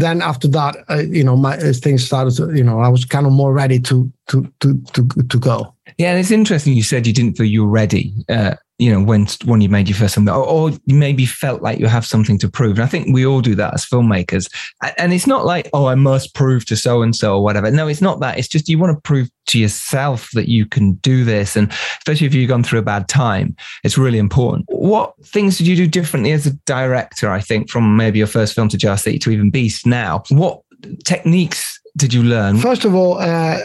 [0.00, 2.34] then after that, uh, you know, my things started.
[2.36, 5.74] To, you know, I was kind of more ready to to to to to go.
[5.98, 6.74] Yeah, and it's interesting.
[6.74, 8.12] You said you didn't feel you were ready.
[8.28, 11.62] Uh, you know, when when you made your first film, or, or, you maybe felt
[11.62, 12.76] like you have something to prove.
[12.76, 14.52] And I think we all do that as filmmakers.
[14.98, 17.70] And it's not like, oh, I must prove to so and so or whatever.
[17.70, 18.38] No, it's not that.
[18.38, 22.26] It's just you want to prove to yourself that you can do this, and especially
[22.26, 24.66] if you've gone through a bad time, it's really important.
[24.68, 27.30] What things did you do differently as a director?
[27.30, 30.22] I think from maybe your first film to City to even Beast now.
[30.28, 30.60] What
[31.04, 32.58] techniques did you learn?
[32.58, 33.18] First of all.
[33.18, 33.60] Uh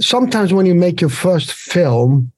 [0.00, 2.32] sometimes when you make your first film,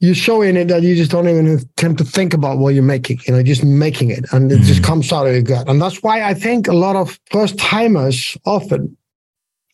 [0.00, 2.82] you show in it that you just don't even attempt to think about what you're
[2.82, 5.68] making, you know, just making it and it mm just comes out of your gut.
[5.68, 8.96] And that's why I think a lot of first timers often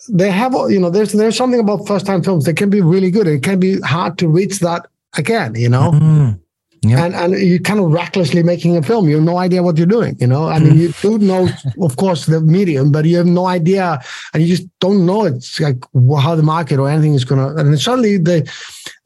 [0.08, 3.10] they have, you know, there's there's something about first time films that can be really
[3.10, 3.26] good.
[3.26, 5.92] It can be hard to reach that again, you know.
[5.92, 6.41] mm
[6.84, 7.04] yeah.
[7.04, 9.08] And and you're kind of recklessly making a film.
[9.08, 10.16] You have no idea what you're doing.
[10.18, 11.48] You know, I mean, you do know,
[11.80, 14.00] of course, the medium, but you have no idea,
[14.34, 15.76] and you just don't know it's like
[16.18, 17.54] how the market or anything is gonna.
[17.54, 18.50] And suddenly, the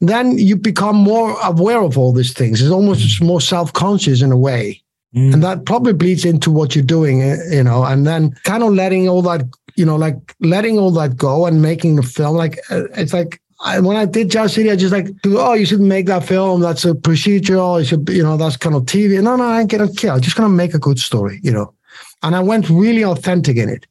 [0.01, 2.61] then you become more aware of all these things.
[2.61, 4.81] It's almost more self conscious in a way,
[5.15, 5.31] mm.
[5.31, 7.21] and that probably bleeds into what you're doing.
[7.21, 9.43] Eh, you know, and then kind of letting all that,
[9.75, 12.35] you know, like letting all that go and making the film.
[12.35, 15.65] Like uh, it's like I, when I did Jar City, I just like, oh, you
[15.65, 16.61] should make that film.
[16.61, 17.79] That's a procedural.
[17.79, 19.21] You should, you know, that's kind of TV.
[19.21, 20.11] No, no, I ain't gonna care.
[20.11, 21.73] I'm just gonna make a good story, you know.
[22.23, 23.87] And I went really authentic in it,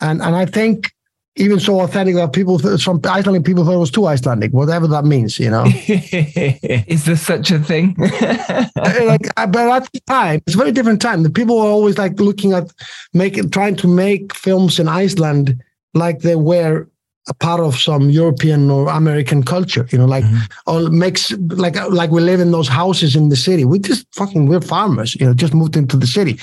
[0.00, 0.92] and and I think
[1.36, 5.04] even so authentic that people from Icelandic people thought it was too Icelandic, whatever that
[5.04, 5.64] means, you know.
[5.86, 7.94] Is there such a thing?
[8.76, 11.22] like, uh, but at the time, it's a very different time.
[11.22, 12.70] The people were always like looking at
[13.14, 15.62] making, trying to make films in Iceland
[15.94, 16.88] like they were
[17.28, 20.70] a part of some European or American culture, you know, like mm-hmm.
[20.70, 23.64] or makes like like we live in those houses in the city.
[23.64, 26.38] We just fucking we're farmers, you know, just moved into the city,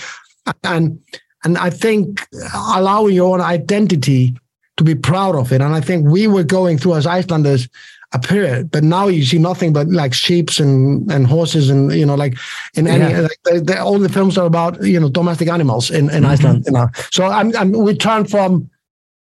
[0.64, 1.00] and
[1.44, 4.36] and I think allowing your own identity
[4.78, 5.62] to be proud of it.
[5.62, 7.68] And I think we were going through as Icelanders
[8.12, 12.06] a period, but now you see nothing but like sheep and, and horses and you
[12.06, 12.38] know like
[12.74, 13.28] in any yeah.
[13.52, 16.26] like all the films are about you know domestic animals in, in mm-hmm.
[16.26, 16.64] Iceland.
[16.66, 18.70] You know, so I'm, I'm we turned from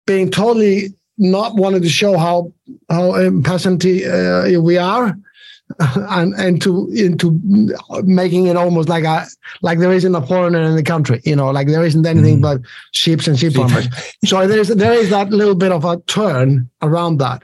[0.06, 2.52] being totally not wanting to show how
[2.90, 3.12] how
[3.42, 5.16] peasant uh, we are
[5.80, 7.40] and and to into
[8.04, 9.26] making it almost like a
[9.62, 12.42] like there isn't a foreigner in the country, you know, like there isn't anything mm.
[12.42, 12.60] but
[12.92, 13.88] sheep and sheep farmers.
[14.24, 17.42] so there's there is that little bit of a turn around that,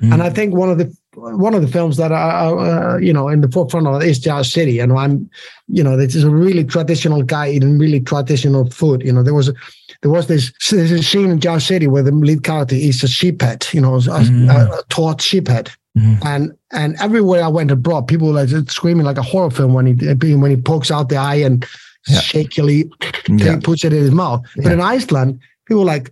[0.00, 0.12] mm.
[0.12, 3.28] and I think one of the one of the films that are uh, you know
[3.28, 5.30] in the forefront of it is Jar City, and I'm
[5.68, 9.02] you know this is a really traditional guy eating really traditional food.
[9.02, 9.50] You know there was.
[9.50, 9.54] A,
[10.02, 13.06] there was this there's a scene in Jar City where the lead character eats a
[13.06, 14.50] sheephead, you know, a, mm.
[14.50, 16.26] a, a taught sheephead, Mm-hmm.
[16.26, 19.86] And and everywhere I went abroad, people were like screaming like a horror film when
[19.86, 21.66] he when he pokes out the eye and
[22.08, 22.20] yeah.
[22.20, 22.90] shakily
[23.28, 23.58] yeah.
[23.62, 24.42] puts it in his mouth.
[24.56, 24.62] Yeah.
[24.64, 26.10] But in Iceland, people like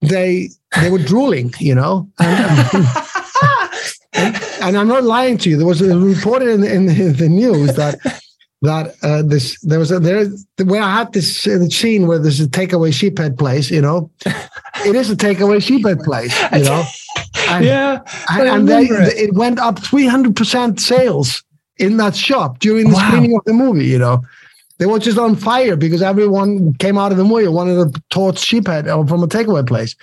[0.00, 0.50] they
[0.80, 2.08] they were drooling, you know.
[2.20, 2.86] And,
[4.12, 5.56] and, and, I'm not lying to you.
[5.56, 7.98] There was a reported in, in, in the news that
[8.62, 10.26] that uh, this there was a there
[10.64, 14.94] where I had this uh, scene where there's a takeaway sheephead place, you know, it
[14.94, 16.84] is a takeaway sheephead place, you know,
[17.48, 18.00] and, yeah,
[18.30, 19.30] and, and they, it.
[19.30, 19.34] it.
[19.34, 21.42] went up three hundred percent sales
[21.78, 23.08] in that shop during the wow.
[23.08, 24.22] screening of the movie, you know.
[24.80, 28.36] They were just on fire because everyone came out of the movie wanted a taught
[28.36, 29.94] sheephead uh, from a takeaway place.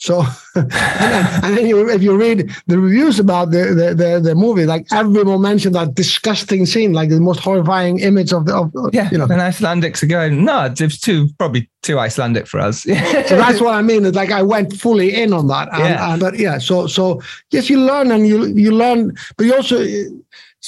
[0.00, 0.20] So,
[0.54, 4.34] and, then, and then you, if you read the reviews about the, the, the, the,
[4.34, 8.70] movie, like everyone mentioned that disgusting scene, like the most horrifying image of the, of,
[8.92, 9.24] yeah, you know.
[9.24, 12.82] And Icelandics are going, no, it's too, probably too Icelandic for us.
[12.82, 14.04] so that's what I mean.
[14.04, 15.72] It's like I went fully in on that.
[15.72, 16.12] And, yeah.
[16.12, 19.82] And, but yeah, so, so yes, you learn and you, you learn, but you also,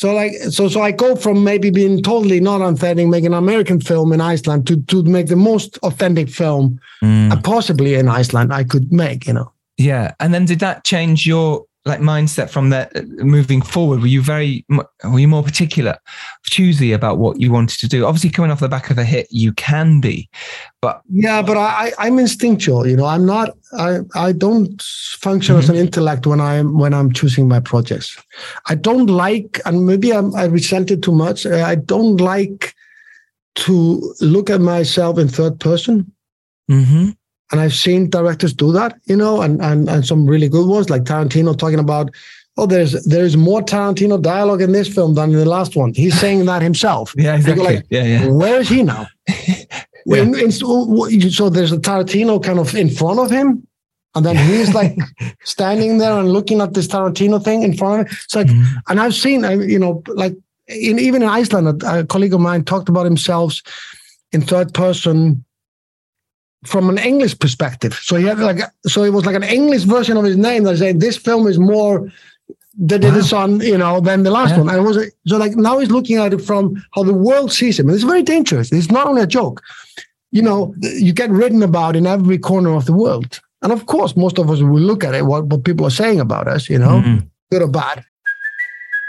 [0.01, 3.82] so like so so I go from maybe being totally not authentic, making an American
[3.82, 7.44] film in Iceland to to make the most authentic film mm.
[7.44, 9.53] possibly in Iceland I could make, you know.
[9.76, 14.01] Yeah, and then did that change your like mindset from that uh, moving forward?
[14.01, 15.97] Were you very were you more particular,
[16.45, 18.05] choosy about what you wanted to do?
[18.05, 20.28] Obviously, coming off the back of a hit, you can be,
[20.83, 22.87] but yeah, but I I'm instinctual.
[22.87, 23.57] You know, I'm not.
[23.78, 25.62] I I don't function mm-hmm.
[25.62, 28.16] as an intellect when I'm when I'm choosing my projects.
[28.66, 31.47] I don't like, and maybe I'm, I resent it too much.
[31.47, 32.74] Uh, I don't like
[33.57, 36.12] to look at myself in third person.
[36.70, 37.11] Mm-hmm.
[37.51, 40.88] And I've seen directors do that, you know, and and and some really good ones
[40.88, 42.14] like Tarantino talking about,
[42.57, 45.92] oh, there's there's more Tarantino dialogue in this film than in the last one.
[45.94, 47.14] He's saying that himself.
[47.16, 47.76] yeah, exactly.
[47.76, 48.26] Like, yeah, yeah.
[48.28, 49.09] Where is he now?
[49.28, 50.22] yeah.
[50.22, 53.66] In, in, so there's a Tarantino kind of in front of him,
[54.14, 54.96] and then he's like
[55.44, 58.18] standing there and looking at this Tarantino thing in front of him.
[58.24, 58.78] It's like, mm-hmm.
[58.88, 60.36] and I've seen, you know, like
[60.68, 63.61] in even in Iceland, a, a colleague of mine talked about himself
[64.32, 65.44] in third person
[66.64, 67.94] from an English perspective.
[67.94, 70.78] So he had like so it was like an English version of his name that
[70.78, 72.11] said this film is more
[72.78, 72.98] the
[73.32, 73.46] wow.
[73.62, 74.58] you know, than the last yeah.
[74.58, 74.68] one.
[74.68, 77.78] And it was so like now he's looking at it from how the world sees
[77.78, 77.88] him.
[77.88, 78.72] And it's very dangerous.
[78.72, 79.62] It's not only a joke.
[80.30, 83.40] You know, you get written about in every corner of the world.
[83.62, 86.20] And of course, most of us will look at it, what, what people are saying
[86.20, 87.26] about us, you know, mm-hmm.
[87.50, 88.04] good or bad.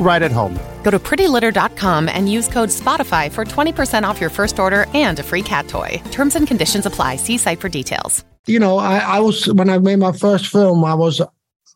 [0.00, 0.58] right at home.
[0.82, 5.22] Go to prettylitter.com and use code SPOTIFY for 20% off your first order and a
[5.22, 6.02] free cat toy.
[6.10, 7.16] Terms and conditions apply.
[7.16, 8.24] See site for details.
[8.46, 11.26] You know, I, I was when I made my first film, I was uh,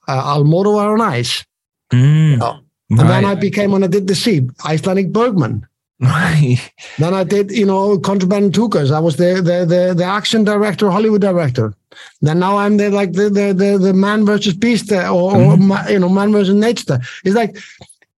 [0.09, 1.45] Almodovar on ice.
[1.93, 2.61] Mm, You know?
[2.91, 3.25] And then.
[3.25, 5.67] I became when I did the sea, Icelandic Bergman.
[6.01, 6.59] right.
[6.99, 8.91] Then I did, you know, Contraband Tukas.
[8.91, 11.75] I was the the the, the action director, Hollywood director.
[12.21, 15.57] Then now I'm the like the the the, the man versus beast uh, or, or
[15.89, 16.99] you know man versus nature.
[17.25, 17.57] It's like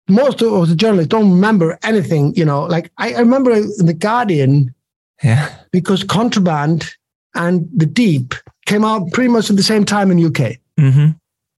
[0.07, 2.33] most of the journalists don't remember anything.
[2.35, 4.73] You know, like I, I remember the Guardian
[5.23, 5.49] Yeah.
[5.71, 6.89] because Contraband
[7.33, 8.33] and The Deep
[8.65, 10.57] came out pretty much at the same time in UK.
[10.79, 11.09] hmm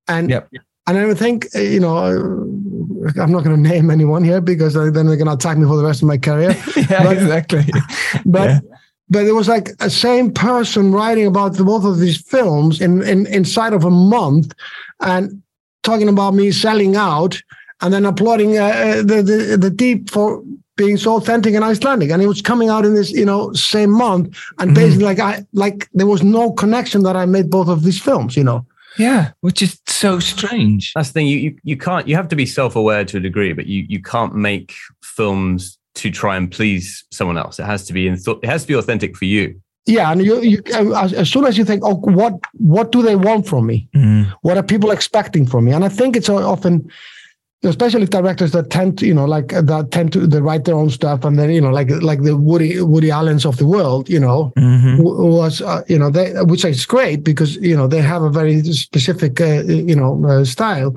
[0.08, 0.50] And Yep.
[0.88, 4.74] and I think uh, you know uh, I'm not going to name anyone here because
[4.74, 6.56] then they're going to attack me for the rest of my career.
[6.90, 7.66] Yeah, But- exactly.
[8.26, 8.60] but Yeah.
[9.10, 13.02] but it was like a same person writing about the, both of these films in,
[13.04, 14.54] in inside of a month
[15.02, 15.42] and
[15.84, 17.42] talking about me selling out
[17.82, 20.44] and then applauding uh, uh, the, the the deep for
[20.76, 23.92] being so authentic and Icelandic and it was coming out in this you know same
[23.92, 27.84] month and basically like I like there was no connection that I made both of
[27.84, 28.66] these films you know
[29.00, 29.32] Yeah.
[29.42, 30.92] Which is so strange.
[30.96, 31.28] That's the thing.
[31.28, 32.08] You, you you can't.
[32.08, 34.74] You have to be self aware to a degree, but you you can't make
[35.18, 37.60] films to try and please someone else.
[37.60, 38.16] It has to be in.
[38.18, 39.46] Th- it has to be authentic for you.
[39.96, 42.34] yeah and you you uh, as, as soon as you think oh what
[42.74, 44.24] what do they want from me Mm.
[44.46, 46.74] what are people expecting from me and i think it's often
[47.64, 50.90] especially directors that tend to you know like that tend to they write their own
[50.90, 54.20] stuff and then you know like like the woody woody allens of the world you
[54.20, 54.98] know Mhm.
[54.98, 58.30] who was uh, you know they which is great because you know they have a
[58.30, 60.96] very specific uh, you know uh, style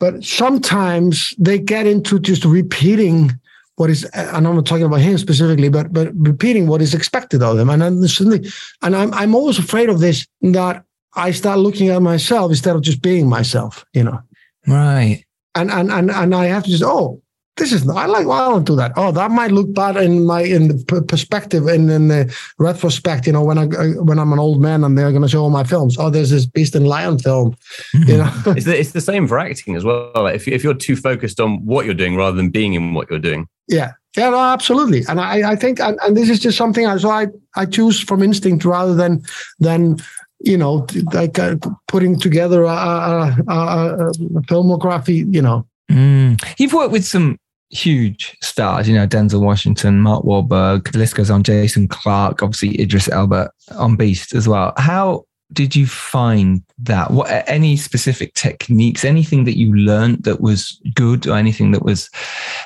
[0.00, 3.30] but sometimes they get into just repeating
[3.76, 7.42] what is and I'm not talking about him specifically, but but repeating what is expected
[7.42, 7.68] of them.
[7.68, 8.48] And suddenly,
[8.82, 10.82] and I'm I'm always afraid of this that
[11.14, 14.18] I start looking at myself instead of just being myself, you know.
[14.66, 15.25] Right.
[15.56, 17.20] And and and and I have to just oh,
[17.56, 18.92] this is not, I like well, I don't do that.
[18.96, 23.32] Oh, that might look bad in my in the perspective and in the retrospect, you
[23.32, 25.50] know, when I uh, when I'm an old man and they're going to show all
[25.50, 25.96] my films.
[25.98, 27.56] Oh, there's this Beast and Lion film,
[27.94, 28.18] you hmm.
[28.18, 28.42] know.
[28.52, 30.12] it's the, it's the same for acting as well.
[30.14, 32.92] Like if you, if you're too focused on what you're doing rather than being in
[32.92, 33.48] what you're doing.
[33.68, 35.04] Yeah, yeah, no, absolutely.
[35.08, 36.86] And I, I think, and, and this is just something.
[36.86, 37.26] I, so I,
[37.56, 39.24] I choose from instinct rather than,
[39.58, 39.98] than,
[40.40, 41.56] you know, like uh,
[41.88, 44.12] putting together a, a, a, a,
[44.48, 45.32] filmography.
[45.34, 46.42] You know, Mm.
[46.58, 47.38] You've worked with some
[47.70, 52.80] huge stars, you know, Denzel Washington, Mark Wahlberg, the list goes on, Jason Clarke, obviously
[52.80, 54.72] Idris Elba on Beast as well.
[54.76, 57.12] How did you find that?
[57.12, 62.10] What any specific techniques, anything that you learned that was good or anything that was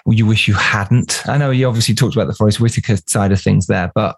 [0.07, 1.23] you wish you hadn't?
[1.29, 4.17] I know you obviously talked about the Forrest Whitaker side of things there, but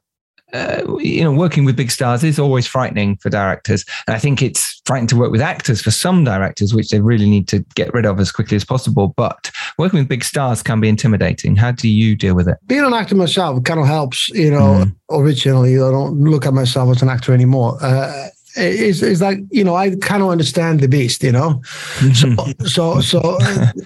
[0.53, 3.85] uh, you know, working with big stars is always frightening for directors.
[4.07, 7.29] And I think it's frightening to work with actors for some directors, which they really
[7.29, 9.15] need to get rid of as quickly as possible.
[9.17, 11.57] But working with big stars can be intimidating.
[11.57, 12.59] How do you deal with it?
[12.73, 14.31] being an actor myself kind of helps.
[14.31, 17.77] You know, originally I don't look at myself as an actor anymore.
[17.81, 21.23] Uh, is is like you know I kind of understand the beast.
[21.23, 21.63] You know,
[22.15, 22.35] so
[22.65, 23.39] so so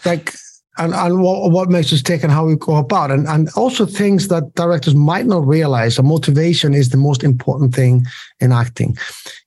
[0.04, 0.34] like.
[0.78, 3.10] And, and what, what makes us tick and how we go about.
[3.10, 7.74] And, and also things that directors might not realize a motivation is the most important
[7.74, 8.04] thing
[8.40, 8.96] in acting.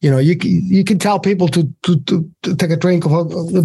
[0.02, 3.12] You know you you can tell people to to, to, to take a drink of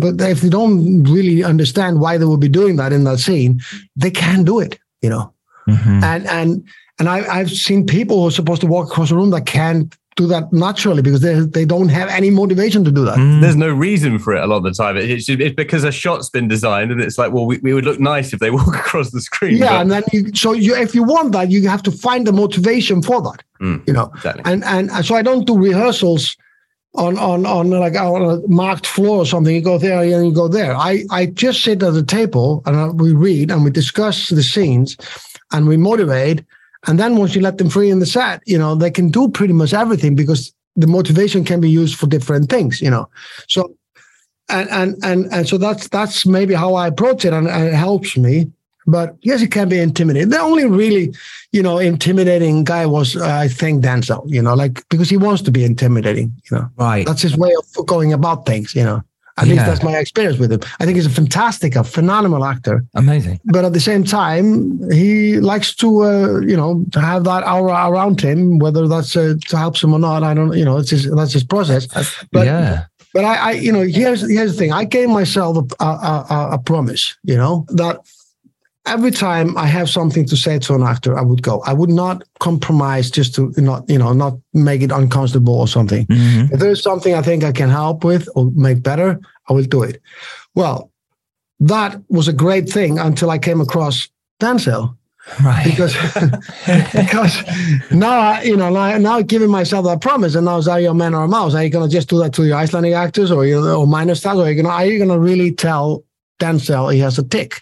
[0.01, 3.61] but if they don't really understand why they will be doing that in that scene
[3.97, 5.33] they can't do it you know.
[5.69, 6.03] Mhm.
[6.03, 6.65] and and
[6.99, 9.97] and I, I've seen people who are supposed to walk across the room that can't
[10.17, 13.19] do that naturally because they they don't have any motivation to do that.
[13.19, 13.41] Mm.
[13.41, 14.97] There's no reason for it a lot of the time.
[14.97, 17.85] It- It's, it's because a shot's been designed, and it's like, well, we, we would
[17.85, 19.57] look nice if they walk across the screen.
[19.57, 22.27] Yeah, but- and then you so you if you want that, you have to find
[22.27, 23.43] the motivation for that.
[23.61, 24.43] Mm, You know, exactly.
[24.53, 26.37] and and and so I don't do rehearsals
[26.95, 29.53] on on on like on a marked floor or something.
[29.55, 30.77] You go there and you go there.
[30.77, 34.43] I I just sit at the table and uh, we read and we discuss the
[34.45, 34.97] scenes,
[35.53, 36.45] and we motivate.
[36.87, 39.29] And then once you let them free in the set, you know they can do
[39.29, 42.81] pretty much everything because the motivation can be used for different things.
[42.81, 43.09] You know,
[43.49, 43.75] so
[44.49, 47.75] and and and and so that's that's maybe how I approach it, and, and it
[47.75, 48.51] helps me.
[48.87, 50.29] But yes, it can be intimidating.
[50.29, 51.15] The only really,
[51.53, 54.29] you know, intimidating guy was uh, I think Denzel.
[54.31, 56.33] You know, like because he wants to be intimidating.
[56.51, 57.07] You know, Right.
[57.07, 58.75] that's his way of going about things.
[58.75, 59.03] You know,
[59.37, 60.61] At least that's my experience with him.
[60.79, 62.85] I think he's a fantastic, a phenomenal actor.
[62.95, 63.41] Amazing.
[63.45, 67.91] But at the same time, he likes to, uh, you know, to have that aura
[67.91, 68.61] around him.
[68.61, 70.57] Whether that's uh, to helps him or not, I don't.
[70.57, 71.89] You know, it's his, that's his process.
[72.31, 72.85] But, yeah.
[73.13, 74.73] But I, I, you know, here's here's the thing.
[74.73, 77.17] I gave myself a, a, a, a promise.
[77.25, 78.01] You know that
[78.87, 81.61] every time I have something to say to an actor, I would go.
[81.67, 86.07] I would not compromise just to not, you know, not make it uncomfortable or something.
[86.07, 86.53] Mhm.
[86.53, 89.19] If there's something I think I can help with or make better,
[89.49, 90.01] I will do it.
[90.55, 90.91] Well,
[91.61, 94.09] that was a great thing until I came across
[94.41, 94.95] Denzel
[95.43, 95.65] Right.
[95.65, 95.95] because
[96.93, 97.35] because
[97.91, 100.91] now I, you know now, now giving myself that promise and now is are you
[100.91, 101.55] a man or a mouse?
[101.55, 104.39] Are you gonna just do that to your Icelandic actors or you or minor stars?
[104.39, 106.05] Or are you gonna are you gonna really tell
[106.41, 107.61] Denzel he has a tick?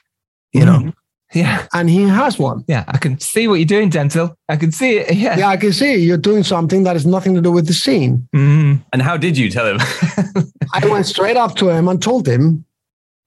[0.52, 0.92] You know, Mhm.
[1.34, 1.66] Yeah.
[1.72, 2.64] and he has one.
[2.68, 2.84] Yeah.
[2.88, 4.34] I can see what you're doing, Denzel.
[4.48, 5.14] I can see it.
[5.16, 5.38] Yeah.
[5.38, 8.28] Yeah, I can see you're doing something that has nothing to do with the scene.
[8.34, 8.82] Mhm.
[8.92, 9.78] And how did you tell him?
[10.74, 12.64] I went straight up to him and told him,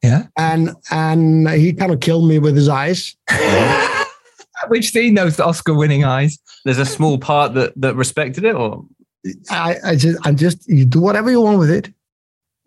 [0.03, 0.27] Yeah.
[0.37, 3.15] and and he kind of killed me with his eyes.
[4.69, 6.39] We've seen those Oscar-winning eyes.
[6.63, 8.85] There's a small part that that respected it, or
[9.49, 11.93] I, I just, I'm just, you do whatever you want with it.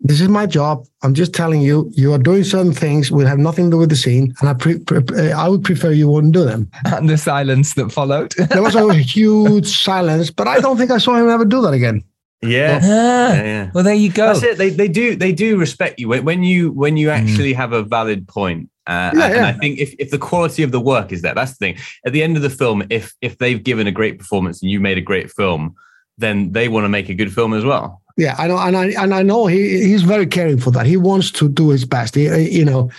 [0.01, 0.85] This is my job.
[1.03, 3.89] I'm just telling you, you are doing certain things will have nothing to do with
[3.89, 6.69] the scene, and I, pre- pre- I would prefer you wouldn't do them.
[6.85, 8.33] And the silence that followed.
[8.49, 11.73] There was a huge silence, but I don't think I saw him ever do that
[11.73, 12.03] again.
[12.41, 13.71] yeah, Ah, yeah, yeah.
[13.73, 14.27] Well, there you go.
[14.27, 14.57] That's it.
[14.57, 17.83] They they do they do respect you when, when you when you actually have a
[17.83, 18.69] valid point.
[18.87, 19.47] Uh, Yeah, and yeah.
[19.47, 21.75] I think if, if the quality of the work is there, that's the thing.
[22.05, 24.79] At the end of the film, if if they've given a great performance and you
[24.79, 25.75] made a great film,
[26.17, 28.01] then they want to make a good film as well.
[28.17, 30.85] Yeah, I know, and I and I know he he's very caring for that.
[30.85, 32.15] He wants to do his best.
[32.15, 32.91] He, you know,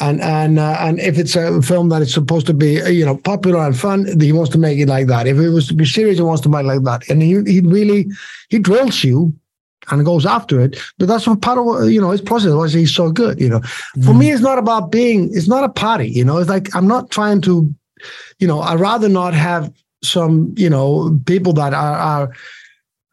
[0.00, 3.04] and and uh, and if it's a film that is supposed to be uh, you
[3.04, 5.26] know popular and fun, he wants to make it like that.
[5.26, 7.08] If it was to be serious, he wants to make it like that.
[7.08, 8.06] And he he really
[8.48, 9.32] he drills you
[9.90, 10.78] and goes after it.
[10.98, 12.72] But that's what part of you know his process was.
[12.72, 13.40] He's so good.
[13.40, 13.60] You know,
[14.04, 15.30] for me, it's not about being.
[15.32, 16.08] It's not a party.
[16.08, 17.72] You know, it's like I'm not trying to.
[18.38, 22.32] You know, I'd rather not have some you know people that are are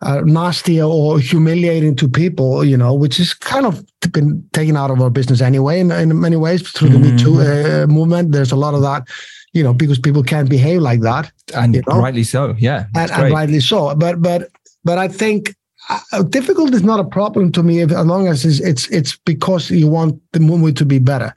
[0.03, 4.91] uh, nasty or humiliating to people, you know, which is kind of been taken out
[4.91, 8.31] of our business anyway in, in many ways through the Me Too uh, movement.
[8.31, 9.07] There's a lot of that,
[9.53, 11.99] you know, because people can't behave like that, and you know?
[11.99, 12.55] rightly so.
[12.57, 12.85] Yeah.
[12.95, 13.95] and, and rightly so.
[13.95, 14.49] But but
[14.83, 15.55] but I think
[15.89, 19.17] uh, difficult is not a problem to me if, as long as it's, it's it's
[19.17, 21.35] because you want the movie to be better.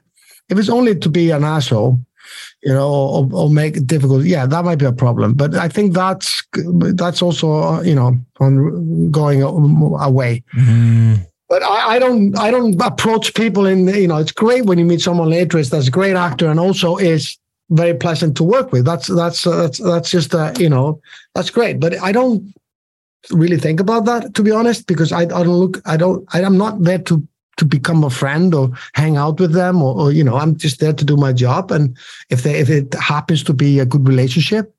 [0.49, 1.99] If it's only to be an asshole,
[2.63, 5.33] you know, or, or make it difficult, yeah, that might be a problem.
[5.33, 10.43] But I think that's that's also uh, you know on going away.
[10.55, 11.25] Mm.
[11.49, 14.85] But I, I don't I don't approach people in you know it's great when you
[14.85, 17.37] meet someone like Idris that's a great actor and also is
[17.69, 18.85] very pleasant to work with.
[18.85, 20.99] That's that's uh, that's that's just uh, you know
[21.35, 21.79] that's great.
[21.79, 22.53] But I don't
[23.31, 26.43] really think about that to be honest because I, I don't look I don't I,
[26.43, 27.25] I'm not there to
[27.57, 30.79] to become a friend or hang out with them or, or you know I'm just
[30.79, 31.97] there to do my job and
[32.29, 34.73] if they if it happens to be a good relationship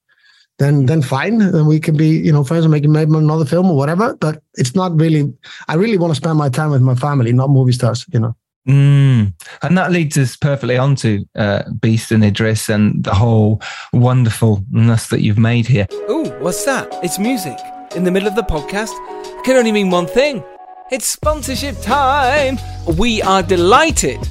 [0.58, 3.70] then then fine then we can be you know friends and make maybe another film
[3.70, 5.32] or whatever but it's not really
[5.68, 8.36] I really want to spend my time with my family not movie stars you know
[8.68, 9.32] Mm.
[9.62, 13.62] And that leads us perfectly onto uh, Beast and Idris and the whole
[13.94, 15.86] wonderfulness that you've made here.
[16.10, 16.86] Ooh, what's that?
[17.02, 17.58] It's music.
[17.96, 18.92] In the middle of the podcast?
[19.38, 20.44] It can only mean one thing.
[20.90, 22.56] It's sponsorship time.
[22.96, 24.26] We are delighted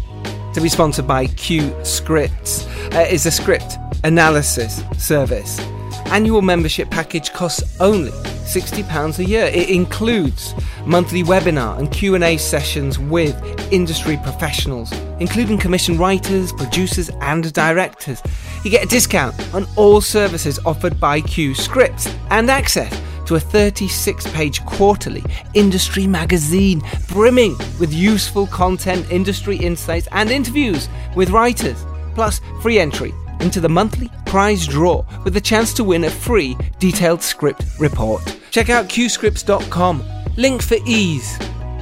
[0.55, 2.65] to be sponsored by Q Scripts.
[2.95, 5.59] Uh, it's a script analysis service.
[6.07, 9.45] Annual membership package costs only £60 a year.
[9.53, 13.39] It includes monthly webinar and Q&A sessions with
[13.71, 18.19] industry professionals, including commissioned writers, producers and directors.
[18.63, 22.91] You get a discount on all services offered by Q Scripts and access
[23.27, 25.23] to a 36 page quarterly
[25.53, 33.13] industry magazine brimming with useful content, industry insights, and interviews with writers, plus free entry
[33.39, 38.21] into the monthly prize draw with the chance to win a free detailed script report.
[38.51, 40.03] Check out qscripts.com.
[40.37, 41.37] Link for ease.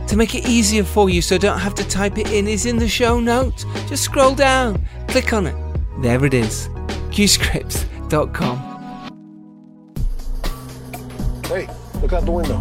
[0.07, 2.77] To make it easier for you so don't have to type it in is in
[2.77, 3.65] the show notes.
[3.87, 5.55] Just scroll down, click on it.
[6.01, 6.67] There it is.
[7.09, 8.74] qscripts.com.
[11.47, 11.69] Hey,
[12.01, 12.59] look out the window.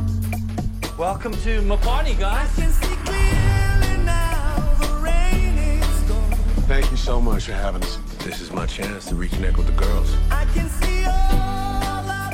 [0.98, 2.50] Welcome to Mapani, guys.
[6.66, 7.96] Thank you so much for having us.
[8.18, 10.12] This is my chance to reconnect with the girls.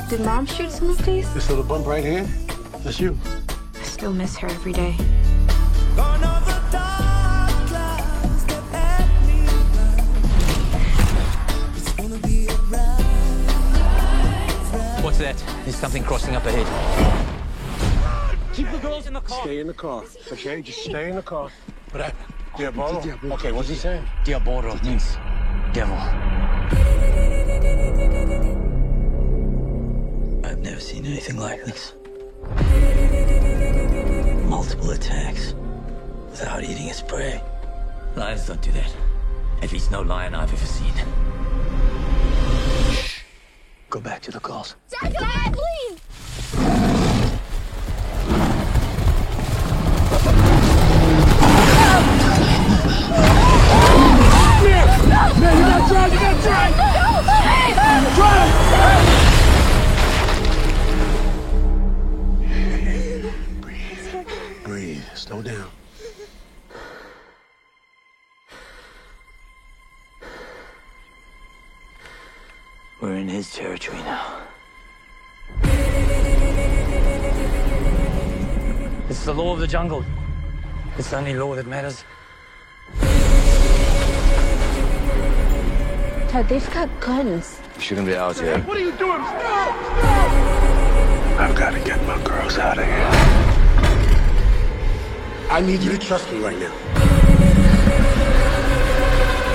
[0.09, 1.33] Did mom shoot some of these?
[1.33, 2.27] This little bump right here,
[2.83, 3.17] that's you.
[3.79, 4.97] I still miss her every day.
[15.11, 15.43] What's that?
[15.65, 16.65] There's something crossing up ahead.
[18.53, 19.41] Keep the girls in the car.
[19.41, 20.61] Stay in the car, okay?
[20.61, 21.49] Just stay in the car.
[21.89, 22.33] What happened?
[22.57, 23.33] Diabolo?
[23.33, 24.05] Okay, what's he saying?
[24.23, 25.17] Diabolo means
[25.73, 25.97] devil.
[30.45, 31.93] I've never seen anything like this.
[34.45, 35.55] Multiple attacks
[36.29, 37.43] without eating its prey.
[38.15, 38.95] Lions don't do that.
[39.61, 40.93] At least no lion I've ever seen.
[43.91, 44.75] Go back to the calls.
[44.89, 45.80] Dad, Dad, please!
[73.61, 74.41] Territory now.
[79.07, 80.03] It's the law of the jungle.
[80.97, 82.03] It's the only law that matters.
[86.31, 87.61] Dad, they've got guns.
[87.77, 88.59] Shouldn't be out here.
[88.61, 89.21] What are you doing?
[89.21, 89.75] stop
[91.39, 93.11] I've got to get my girls out of here.
[95.51, 96.73] I need you to trust me right now.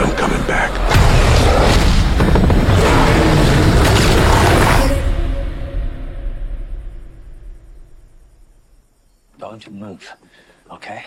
[0.01, 0.86] I'm coming back.
[9.59, 10.13] Don't move,
[10.71, 11.03] okay?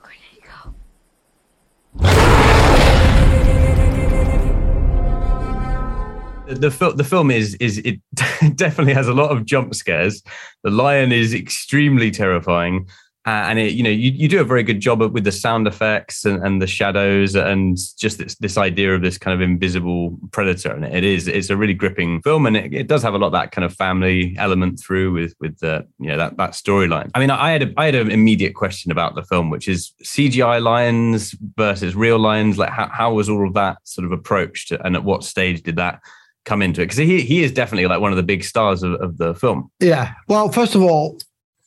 [0.00, 0.74] Where did he go?
[6.46, 8.00] The, the, fil- the film is is it
[8.56, 10.22] definitely has a lot of jump scares.
[10.62, 12.86] The lion is extremely terrifying,
[13.26, 15.66] uh, and it you know you, you do a very good job with the sound
[15.66, 20.18] effects and, and the shadows and just this this idea of this kind of invisible
[20.32, 20.72] predator.
[20.72, 23.26] And it is it's a really gripping film, and it, it does have a lot
[23.26, 27.10] of that kind of family element through with with the you know that that storyline.
[27.14, 29.92] I mean, I had a, I had an immediate question about the film, which is
[30.02, 32.56] CGI lions versus real lions.
[32.56, 35.76] Like how how was all of that sort of approached, and at what stage did
[35.76, 36.00] that
[36.46, 38.94] come into it because he he is definitely like one of the big stars of,
[38.94, 39.70] of the film.
[39.78, 40.14] Yeah.
[40.26, 41.18] Well, first of all,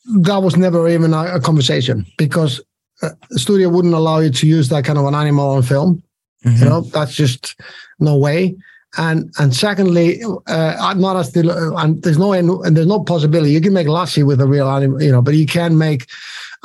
[0.04, 2.60] that was never even a, a conversation because
[3.02, 6.02] uh, the studio wouldn't allow you to use that kind of an animal on film.
[6.44, 7.58] You know, that's just
[7.98, 8.54] no way.
[8.96, 13.50] And and secondly, uh, I'm not as the, and there's no and there's no possibility
[13.50, 16.06] you can make Lassie with a real animal, you know, but you can make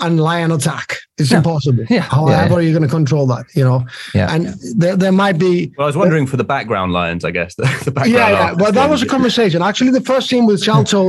[0.02, 0.96] a lion attack.
[1.18, 1.84] It's impossible.
[1.90, 2.02] Yeah.
[2.02, 2.56] However, Yeah.
[2.58, 3.46] are you going to control that?
[3.56, 4.34] You know, Yeah.
[4.34, 7.56] and there there might be Well, I was wondering for the background lions, I guess
[7.56, 8.14] the, the background.
[8.14, 8.54] yeah, yeah.
[8.54, 9.62] Well, that was a conversation.
[9.62, 11.02] Actually, the first scene with Sharlto,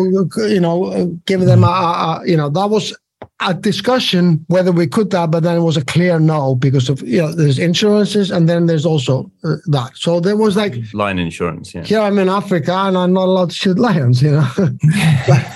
[0.50, 2.94] you know, uh, giving them a, a, a, you know, that was
[3.42, 7.00] a discussion whether we could that, but then it was a clear no because of
[7.02, 9.90] you know there's insurances and then there's also uh, that.
[9.94, 11.74] So there was like lion insurance.
[11.74, 11.84] Yeah.
[11.84, 14.46] here I'm in Africa and I'm not allowed to shoot lions, you know.
[15.28, 15.46] but,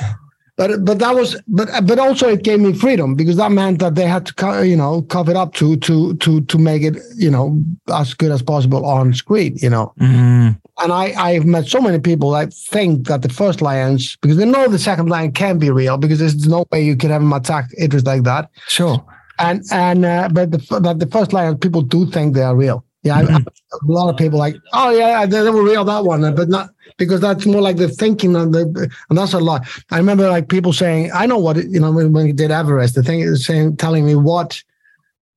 [0.56, 3.96] but but that was but but also it gave me freedom because that meant that
[3.96, 6.96] they had to co- you know cover it up to to to to make it
[7.16, 7.60] you know
[7.92, 9.92] as good as possible on screen, you know.
[10.00, 10.58] Mm.
[10.78, 14.44] And I I've met so many people that think that the first lions because they
[14.44, 17.32] know the second lion can be real because there's no way you could have them
[17.32, 18.50] attack Idris like that.
[18.68, 19.04] Sure.
[19.40, 22.84] And and uh, but the but the first lions people do think they are real.
[23.04, 23.90] Yeah, I- I- mm-hmm.
[23.90, 26.70] a lot of people like, oh yeah, they, they were real that one, but not
[26.96, 29.66] because that's more like the thinking and the and that's a lot.
[29.90, 32.50] I remember like people saying, I know what it, you know when, when he did
[32.50, 34.62] Everest, the thing is saying telling me what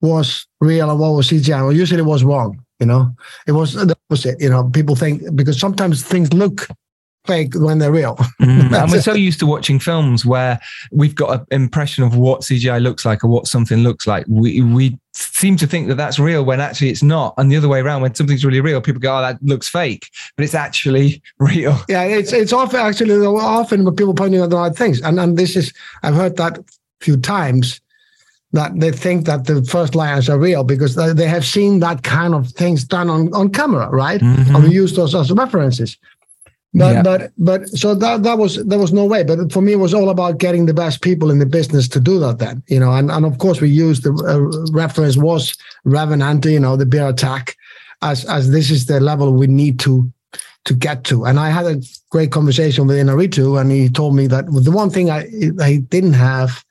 [0.00, 1.62] was real and what was CGI.
[1.62, 2.62] Well, usually it was wrong.
[2.80, 3.14] You know,
[3.46, 4.40] it was the opposite.
[4.40, 6.68] You know, people think because sometimes things look
[7.26, 8.16] fake when they're real.
[8.40, 8.72] Mm.
[8.82, 10.58] and we're so used to watching films where
[10.90, 14.24] we've got an impression of what CGI looks like or what something looks like.
[14.28, 17.34] We we seem to think that that's real when actually it's not.
[17.36, 20.10] And the other way around, when something's really real, people go, "Oh, that looks fake,"
[20.36, 21.78] but it's actually real.
[21.88, 25.36] Yeah, it's it's often actually often when people pointing out the right things, and and
[25.36, 26.64] this is I've heard that a
[27.00, 27.80] few times
[28.52, 32.34] that they think that the first lions are real because they, have seen that kind
[32.34, 34.20] of things done on on camera, right?
[34.20, 34.54] Mhm.
[34.54, 35.98] And we use those as references.
[36.74, 37.02] But Yeah.
[37.02, 39.24] but but so that that was there was no way.
[39.24, 42.00] But for me, it was all about getting the best people in the business to
[42.00, 42.38] do that.
[42.38, 46.60] Then you know, and and of course we used the uh, reference was Revenant, you
[46.60, 47.56] know, the bear attack,
[48.02, 50.12] as as this is the level we need to
[50.64, 51.24] to get to.
[51.24, 54.90] And I had a great conversation with Iñárritu, and he told me that the one
[54.90, 55.26] thing I
[55.60, 56.62] I didn't have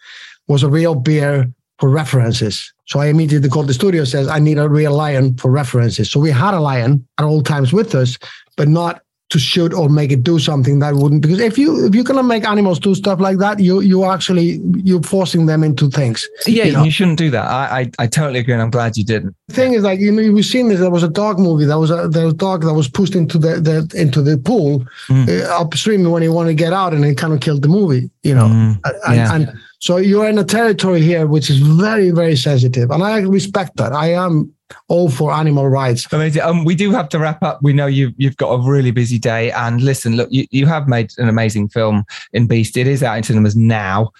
[0.47, 2.71] was a real bear for references.
[2.85, 6.09] So I immediately called the studio, says I need a real lion for references.
[6.11, 8.17] So we had a lion at all times with us,
[8.55, 11.93] but not to shoot or make it do something that wouldn't because if you if
[11.93, 15.89] you're gonna make animals do stuff like that, you you actually you're forcing them into
[15.89, 16.27] things.
[16.45, 17.45] Yeah, you you, shouldn't do that.
[17.45, 19.35] I, I I totally agree, and I'm glad you didn't.
[19.49, 20.79] The thing is like you know we've seen this.
[20.79, 21.65] There was a dog movie.
[21.65, 24.37] There was a there was a dog that was pushed into the, the into the
[24.37, 25.27] pool Mm.
[25.27, 28.09] uh, upstream when he wanted to get out, and it kind of killed the movie.
[28.23, 29.33] You know, Mm, and, yeah.
[29.35, 33.77] and So you're in a territory here which is very, very sensitive, and I respect
[33.77, 33.93] that.
[33.93, 34.53] I am
[34.87, 36.11] all for animal rights.
[36.11, 36.41] Amazing.
[36.41, 37.61] Um, we do have to wrap up.
[37.61, 40.87] We know you've you've got a really busy day, and listen, look, you, you have
[40.87, 42.75] made an amazing film in Beast.
[42.75, 44.11] It is out in cinemas now.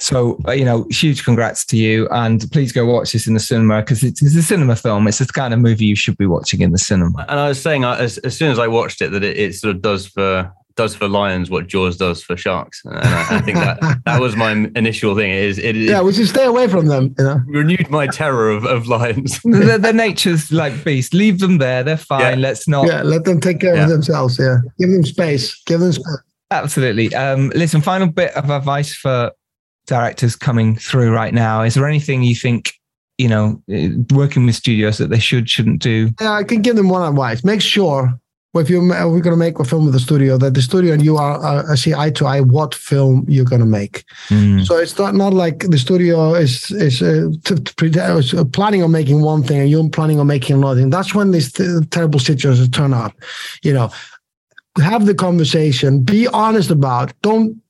[0.00, 3.40] So uh, you know, huge congrats to you, and please go watch this in the
[3.40, 5.06] cinema because it's, it's a cinema film.
[5.06, 7.24] It's the kind of movie you should be watching in the cinema.
[7.28, 9.54] And I was saying, uh, as, as soon as I watched it, that it, it
[9.54, 13.40] sort of does for does for lions what Jaws does for sharks, and I, I
[13.40, 15.30] think that that was my initial thing.
[15.30, 17.14] It is it, Yeah, we should stay away from them.
[17.18, 19.40] You know, renewed my terror of, of lions.
[19.44, 21.12] their, their nature's like beast.
[21.12, 21.82] Leave them there.
[21.82, 22.40] They're fine.
[22.40, 22.86] Let's not.
[22.86, 23.82] yeah, let them take care Yeah.
[23.84, 24.38] of themselves.
[24.38, 25.60] Yeah, give them space.
[25.66, 26.18] Give them space.
[26.52, 27.12] Absolutely.
[27.14, 29.32] Um, listen, final bit of advice for
[29.88, 31.62] directors coming through right now.
[31.62, 32.72] Is there anything you think,
[33.18, 36.10] you know, eh, working with studios that they should, shouldn't do?
[36.20, 37.42] Yeah, I can give them one advice.
[37.44, 38.18] Make sure
[38.54, 40.94] well, if you we're going to make a film with the studio that the studio
[40.94, 44.04] and you are uh, see eye to eye what film you're going to make.
[44.28, 44.62] Hmm.
[44.62, 48.44] So it's not not like the studio is is uh, t- t- pre- is, uh,
[48.44, 50.88] planning on making one thing and you're planning on making another thing.
[50.88, 53.12] That's when these t- terrible situations turn up.
[53.62, 53.90] You know,
[54.80, 56.02] have the conversation.
[56.02, 57.12] Be honest about.
[57.20, 57.60] Don't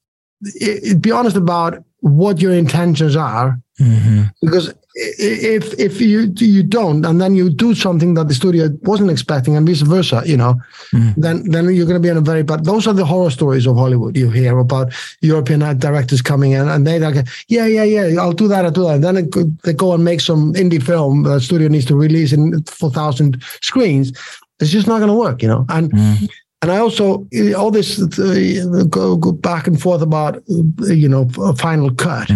[0.63, 4.23] i- i- be honest about what your intentions are Mm-hmm.
[4.43, 9.11] because if if you you don't and then you do something that the studio wasn't
[9.11, 10.55] expecting and vice versa you know
[10.93, 11.15] mm.
[11.17, 13.67] then then you're going to be in a very bad those are the horror stories
[13.67, 18.21] of hollywood you hear about european directors coming in and they like yeah yeah yeah
[18.21, 18.95] i'll do that i'll do that.
[18.95, 22.33] And then it, they go and make some indie film the studio needs to release
[22.33, 24.13] in 4000 screens.
[24.59, 26.29] It's just not going to work you know and mm.
[26.63, 31.55] And I also all this uh, go, go back and forth about you know a
[31.55, 32.29] final cut.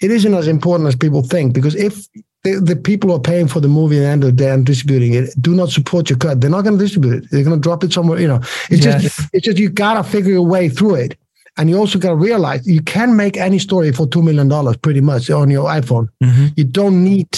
[0.00, 2.06] It isn't as important as people think because if
[2.44, 4.50] the, the people who are paying for the movie at the end of the day
[4.50, 7.30] and distributing it do not support your cut, they're not going to distribute it.
[7.30, 8.20] They're going to drop it somewhere.
[8.20, 9.02] You know, it's Yes.
[9.02, 11.16] just it's just you gotta figure your way through it.
[11.56, 14.76] And you also got to realize you can make any story for two million dollars
[14.76, 16.08] pretty much on your iPhone.
[16.56, 17.28] You don't need,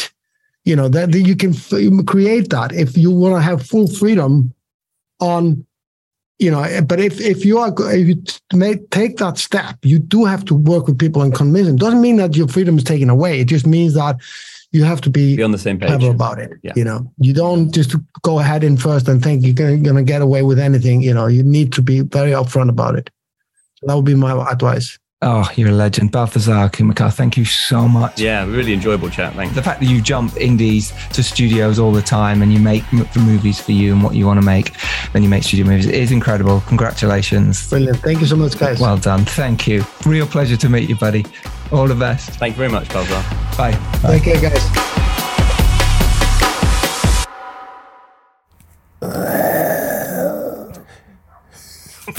[0.64, 1.72] you know, that that you can f-
[2.06, 4.52] create that if you want to have full freedom
[5.20, 5.64] on
[6.40, 8.16] you know but if if you are if you
[8.64, 11.76] make take that step you do have to work with people and convince them.
[11.76, 13.40] Doesn't mean that your freedom is taken away.
[13.40, 14.16] It just means that
[14.72, 16.04] you have to be, Be on the same page.
[16.04, 16.72] about it Yeah.
[16.76, 17.12] you know.
[17.18, 20.58] You don't just go ahead in first and think you're gonna, gonna get away with
[20.58, 21.26] anything you know.
[21.26, 23.10] You need to be very upfront about it.
[23.82, 26.12] That would be my advice Oh, you're a legend.
[26.12, 28.18] Baltasar Kormákur, thank you so much.
[28.18, 29.34] Yeah, really enjoyable chat.
[29.34, 29.54] Thanks.
[29.54, 33.06] The fact that you jump indies to studios all the time and you make m-
[33.12, 34.72] the movies for you and what you want to make,
[35.12, 36.62] then you make studio movies it is incredible.
[36.68, 37.68] Congratulations.
[37.68, 39.26] brilliant thank you so much guys Well done.
[39.26, 39.84] Thank you.
[40.06, 41.26] Real pleasure to meet you, buddy.
[41.70, 42.30] All the best.
[42.30, 43.56] Thank you very much, Baltasar.
[43.58, 44.18] Bye.
[44.18, 45.36] take care guys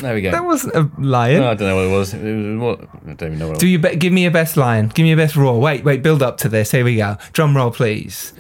[0.02, 0.32] There we go.
[0.32, 1.42] That wasn't a lion.
[1.42, 2.14] No, I don't know what it was.
[2.14, 2.90] It was what?
[3.08, 3.60] I don't even know what.
[3.60, 4.88] Do you be- give me your best line?
[4.88, 5.60] Give me your best roar.
[5.60, 6.72] Wait, wait, build up to this.
[6.72, 7.18] Here we go.
[7.34, 8.34] Drum roll, please.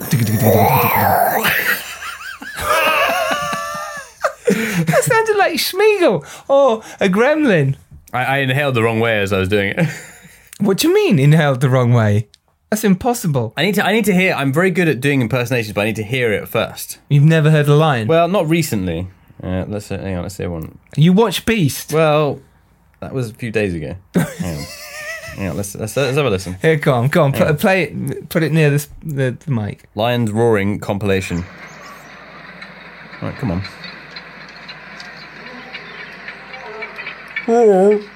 [4.47, 7.75] that sounded like Sméagol or a gremlin.
[8.13, 9.87] I, I inhaled the wrong way as I was doing it.
[10.59, 12.27] What do you mean inhaled the wrong way?
[12.69, 13.51] That's impossible.
[13.57, 13.83] I need to.
[13.83, 14.35] I need to hear.
[14.35, 16.99] I'm very good at doing impersonations, but I need to hear it first.
[17.09, 18.07] You've never heard a lion.
[18.07, 19.07] Well, not recently.
[19.43, 20.23] Uh, let's hang on.
[20.23, 20.77] Let's say one.
[20.95, 21.93] you watch Beast.
[21.93, 22.39] Well,
[22.99, 23.95] that was a few days ago.
[24.13, 24.63] hang on.
[25.35, 25.57] Hang on.
[25.57, 26.57] Let's, let's let's have a listen.
[26.61, 27.33] Here, go on, go on.
[27.33, 27.45] Yeah.
[27.45, 28.29] Pl- play it.
[28.29, 29.89] Put it near this, the, the mic.
[29.95, 31.43] Lions roaring compilation.
[33.21, 33.63] All right, come on.
[37.47, 38.07] Oh.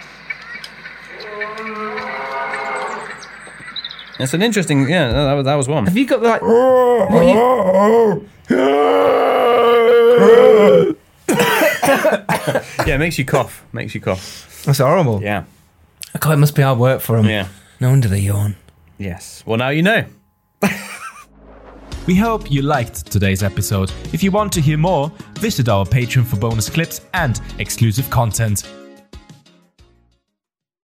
[4.19, 4.87] It's an interesting.
[4.87, 5.85] Yeah, that was, that was one.
[5.85, 6.41] Have you got like?
[6.41, 8.29] What you,
[11.87, 13.65] yeah, it makes you cough.
[13.73, 14.63] Makes you cough.
[14.65, 15.21] that's horrible.
[15.21, 15.45] Yeah.
[16.19, 17.25] God, it must be hard work for him.
[17.25, 17.47] Yeah.
[17.79, 18.55] No wonder they yawn.
[18.97, 19.43] Yes.
[19.45, 20.05] Well, now you know.
[22.07, 23.91] We hope you liked today's episode.
[24.13, 28.63] If you want to hear more, visit our Patreon for bonus clips and exclusive content.